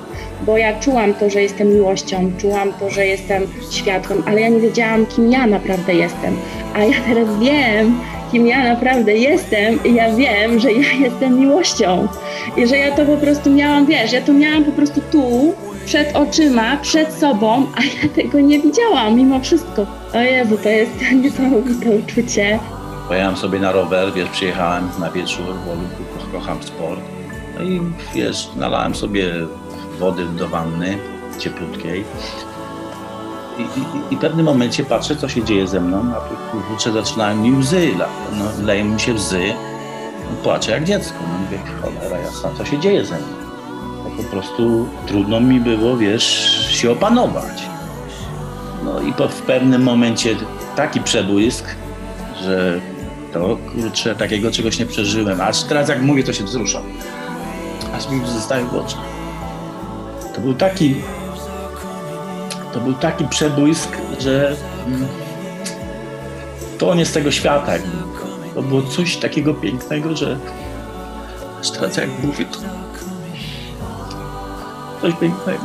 Bo 0.45 0.58
ja 0.58 0.80
czułam 0.80 1.13
to, 1.13 1.30
że 1.30 1.41
jestem 1.41 1.67
miłością, 1.67 2.32
czułam 2.38 2.73
to, 2.73 2.89
że 2.89 3.06
jestem 3.06 3.43
światłem, 3.71 4.23
ale 4.25 4.41
ja 4.41 4.49
nie 4.49 4.60
wiedziałam, 4.60 5.06
kim 5.06 5.32
ja 5.32 5.47
naprawdę 5.47 5.93
jestem. 5.93 6.38
A 6.75 6.84
ja 6.84 6.95
teraz 7.08 7.39
wiem, 7.39 7.99
kim 8.32 8.47
ja 8.47 8.63
naprawdę 8.63 9.15
jestem 9.17 9.84
i 9.84 9.93
ja 9.93 10.15
wiem, 10.15 10.60
że 10.60 10.71
ja 10.71 10.93
jestem 11.06 11.39
miłością. 11.39 12.08
I 12.58 12.67
że 12.67 12.78
ja 12.78 12.95
to 12.95 13.06
po 13.06 13.17
prostu 13.17 13.49
miałam, 13.49 13.86
wiesz, 13.86 14.12
ja 14.12 14.21
to 14.21 14.34
miałam 14.34 14.63
po 14.63 14.71
prostu 14.71 15.02
tu, 15.12 15.54
przed 15.86 16.15
oczyma, 16.15 16.78
przed 16.78 17.13
sobą, 17.13 17.65
a 17.75 17.84
ja 17.84 18.13
tego 18.15 18.39
nie 18.39 18.60
widziałam 18.60 19.15
mimo 19.15 19.39
wszystko. 19.39 19.86
O 20.13 20.19
Jezu, 20.19 20.58
to 20.63 20.69
jest 20.69 20.91
niesamowite 21.23 21.89
uczucie. 21.89 22.60
Pojechałem 23.09 23.37
sobie 23.37 23.59
na 23.59 23.71
rower, 23.71 24.13
wiesz, 24.13 24.29
przyjechałem 24.29 24.89
na 24.99 25.11
wieczór, 25.11 25.45
bo 25.65 26.39
kocham 26.39 26.63
sport. 26.63 26.99
No 27.57 27.63
i 27.63 27.81
wiesz, 28.13 28.49
nalałem 28.55 28.95
sobie 28.95 29.33
wody 29.99 30.25
do 30.25 30.49
wanny, 30.49 30.97
cieplutkiej. 31.39 32.03
I, 33.57 33.61
i, 33.61 34.13
I 34.13 34.17
w 34.17 34.19
pewnym 34.19 34.45
momencie 34.45 34.83
patrzę, 34.83 35.15
co 35.15 35.29
się 35.29 35.43
dzieje 35.43 35.67
ze 35.67 35.81
mną, 35.81 36.13
a 36.15 36.19
kurczę 36.67 36.91
zaczynają 36.91 37.35
mi 37.35 37.51
łzy, 37.51 37.91
no, 38.31 38.65
leją 38.65 38.85
mi 38.85 38.99
się 38.99 39.13
łzy. 39.13 39.53
Płaczę 40.43 40.71
jak 40.71 40.83
dziecko. 40.83 41.17
No 41.31 41.39
mówię, 41.39 41.59
cholera 41.81 42.17
jasna, 42.17 42.49
co 42.57 42.65
się 42.65 42.79
dzieje 42.79 43.05
ze 43.05 43.15
mną? 43.15 43.27
Bo 44.03 44.23
po 44.23 44.29
prostu 44.29 44.87
trudno 45.07 45.39
mi 45.39 45.59
było, 45.59 45.97
wiesz, 45.97 46.25
się 46.71 46.91
opanować. 46.91 47.63
No 48.83 49.01
i 49.01 49.13
po, 49.13 49.27
w 49.27 49.41
pewnym 49.41 49.83
momencie 49.83 50.35
taki 50.75 51.01
przebłysk, 51.01 51.65
że 52.43 52.79
to 53.33 53.57
kurczę, 53.73 54.15
takiego 54.15 54.51
czegoś 54.51 54.79
nie 54.79 54.85
przeżyłem. 54.85 55.41
Aż 55.41 55.63
teraz 55.63 55.89
jak 55.89 56.01
mówię, 56.01 56.23
to 56.23 56.33
się 56.33 56.43
wzruszam. 56.43 56.83
Aż 57.93 58.09
mi 58.09 58.27
zostaje 58.27 58.65
w 58.65 58.75
oczach. 58.75 59.01
To 60.35 60.41
był 60.41 60.53
taki. 60.53 60.95
To 62.73 62.79
był 62.79 62.93
taki 62.93 63.25
przebłysk, 63.25 63.97
że 64.19 64.55
mm, 64.87 65.07
to 66.77 66.95
nie 66.95 67.05
z 67.05 67.11
tego 67.11 67.31
świata. 67.31 67.71
To 68.55 68.61
było 68.61 68.81
coś 68.81 69.17
takiego 69.17 69.53
pięknego, 69.53 70.15
że 70.15 70.37
aż 71.59 71.71
teraz 71.71 71.97
jak 71.97 72.09
mówię, 72.23 72.45
to 72.45 72.59
coś 75.01 75.13
pięknego. 75.13 75.63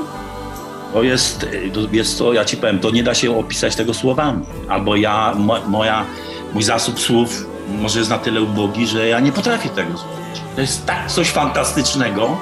To 0.92 1.03
jest, 1.03 1.46
jest 1.92 2.18
to, 2.18 2.33
ja 2.33 2.44
ci 2.44 2.57
powiem, 2.57 2.79
to 2.79 2.90
nie 2.90 3.03
da 3.03 3.14
się 3.14 3.38
opisać 3.38 3.77
tego 3.77 3.94
słowami. 3.94 4.44
Albo 4.68 4.96
ja, 4.96 5.35
mo, 5.37 5.61
moja, 5.68 6.05
mój 6.53 6.62
zasób 6.62 7.00
słów 7.00 7.46
może 7.68 7.98
jest 7.98 8.11
na 8.11 8.18
tyle 8.18 8.42
ubogi, 8.42 8.87
że 8.87 9.09
ja 9.09 9.20
nie 9.20 9.33
potrafię 9.33 9.68
tego 9.68 9.98
zrobić. 9.98 10.42
To 10.55 10.61
jest 10.61 10.87
tak 10.87 11.11
coś 11.11 11.31
fantastycznego, 11.31 12.38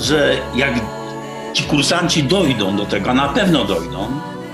że 0.00 0.36
jak 0.54 0.74
ci 1.52 1.64
kursanci 1.64 2.24
dojdą 2.24 2.76
do 2.76 2.86
tego, 2.86 3.10
a 3.10 3.14
na 3.14 3.28
pewno 3.28 3.64
dojdą, 3.64 4.06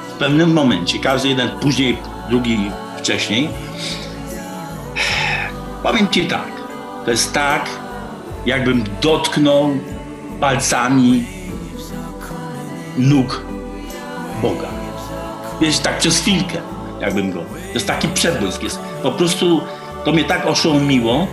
w 0.09 0.12
pewnym 0.12 0.53
momencie, 0.53 0.98
każdy 0.98 1.29
jeden 1.29 1.48
później, 1.48 1.98
drugi 2.29 2.70
wcześniej, 2.98 3.48
powiem 5.83 6.09
ci 6.09 6.26
tak, 6.26 6.48
to 7.05 7.11
jest 7.11 7.33
tak, 7.33 7.66
jakbym 8.46 8.85
dotknął 9.00 9.70
palcami 10.40 11.24
nóg 12.98 13.42
Boga. 14.42 14.68
Wiesz, 15.61 15.79
tak 15.79 15.98
przez 15.98 16.18
chwilkę, 16.18 16.59
jakbym 17.01 17.33
go. 17.33 17.41
To 17.41 17.75
jest 17.75 17.87
taki 17.87 18.09
przebłysk. 18.09 18.63
Jest 18.63 18.79
po 19.03 19.11
prostu 19.11 19.61
to 20.05 20.13
mnie 20.13 20.25
tak 20.25 20.47
oszołomiło, 20.47 21.27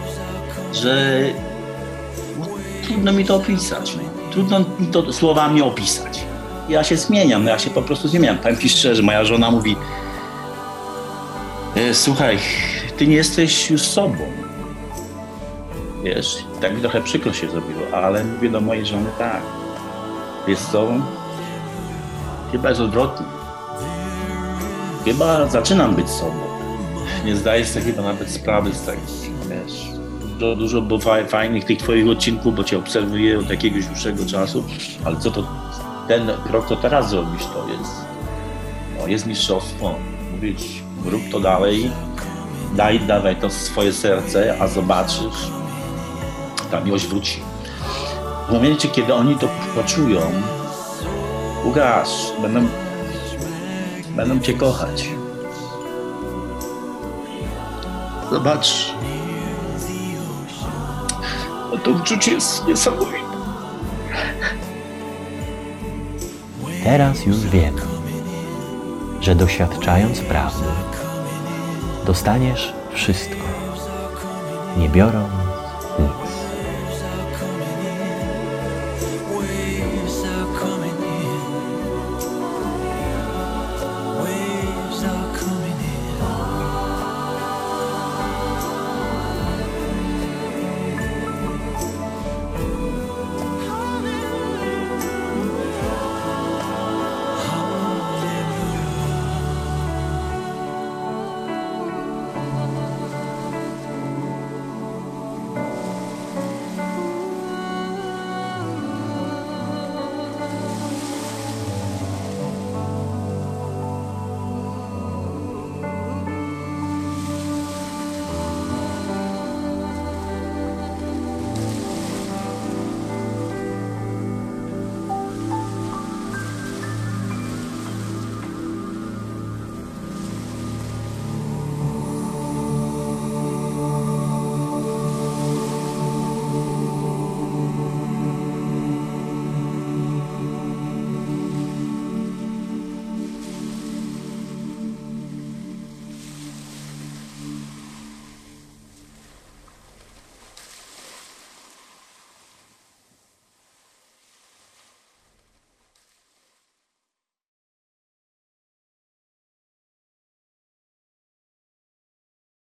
że 0.74 1.24
no, 2.40 2.46
trudno 2.84 3.14
mi 3.14 3.26
to 3.26 3.36
opisać. 3.36 3.96
No. 3.96 4.32
Trudno 4.32 4.60
mi 4.80 4.88
to 4.88 5.14
słowami 5.14 5.62
opisać. 5.62 6.24
Ja 6.70 6.84
się 6.84 6.98
zmieniam, 6.98 7.44
no 7.44 7.50
ja 7.50 7.60
się 7.60 7.70
po 7.70 7.82
prostu 7.82 8.08
zmieniam. 8.08 8.38
Powiem 8.38 8.58
ci 8.58 8.70
szczerze, 8.70 9.04
moja 9.04 9.26
żona 9.26 9.52
mówi 9.52 9.76
e, 11.76 11.94
słuchaj, 11.94 12.40
ty 12.98 13.08
nie 13.08 13.16
jesteś 13.16 13.70
już 13.70 13.82
sobą. 13.82 14.18
Wiesz, 16.04 16.38
tak 16.62 16.76
mi 16.76 16.82
trochę 16.82 17.02
przykro 17.02 17.34
się 17.34 17.50
zrobiło, 17.50 17.82
ale 17.94 18.24
mówię 18.24 18.50
do 18.50 18.62
mojej 18.62 18.86
żony 18.86 19.10
tak. 19.18 19.42
Wiesz 20.48 20.60
co, 20.60 20.88
chyba 22.52 22.70
jest 22.70 22.82
odwrotnie. 22.82 23.37
Chyba 25.08 25.48
zaczynam 25.48 25.96
być 25.96 26.10
sobą. 26.10 26.40
Nie 27.26 27.36
zdaję 27.36 27.66
sobie 27.66 27.86
chyba 27.86 28.02
nawet 28.02 28.32
sprawy 28.32 28.74
z 28.74 28.82
tego, 28.82 29.02
wiesz. 29.50 29.88
Dużo, 30.40 30.56
dużo 30.56 31.00
fa- 31.00 31.26
fajnych 31.28 31.66
tych 31.66 31.78
twoich 31.78 32.10
odcinków, 32.10 32.56
bo 32.56 32.64
cię 32.64 32.78
obserwuję 32.78 33.40
od 33.40 33.50
jakiegoś 33.50 33.86
dłuższego 33.86 34.26
czasu, 34.26 34.64
ale 35.06 35.18
co 35.18 35.32
to, 35.32 35.44
ten 36.08 36.32
krok, 36.48 36.68
co 36.70 36.76
teraz 36.76 37.10
zrobisz, 37.10 37.44
to 37.46 37.68
jest, 37.80 37.92
no, 39.00 39.08
jest 39.08 39.26
mistrzostwo. 39.28 39.96
Mówić, 40.36 40.84
rób 41.06 41.22
to 41.32 41.40
dalej, 41.40 41.92
daj, 42.76 43.00
dawaj 43.00 43.36
to 43.36 43.50
swoje 43.50 43.94
serce, 43.94 44.56
a 44.62 44.68
zobaczysz, 44.68 45.52
ta 46.72 46.80
miłość 46.82 47.08
wróci. 47.08 47.40
W 48.50 48.52
momencie, 48.54 48.88
kiedy 48.90 49.14
oni 49.14 49.36
to 49.36 49.48
poczują, 49.76 50.22
Łukasz, 51.66 52.10
będą, 52.42 52.68
będą 54.18 54.40
cię 54.40 54.54
kochać. 54.54 55.10
Zobacz. 58.32 58.94
No 61.72 61.78
to 61.78 61.92
uczucie 61.92 62.32
jest 62.32 62.68
niesamowite. 62.68 63.18
Teraz 66.84 67.26
już 67.26 67.38
wiemy, 67.38 67.82
że 69.22 69.36
doświadczając 69.36 70.20
prawdy, 70.20 70.70
dostaniesz 72.06 72.74
wszystko, 72.94 73.46
nie 74.78 74.90
biorąc 74.90 75.47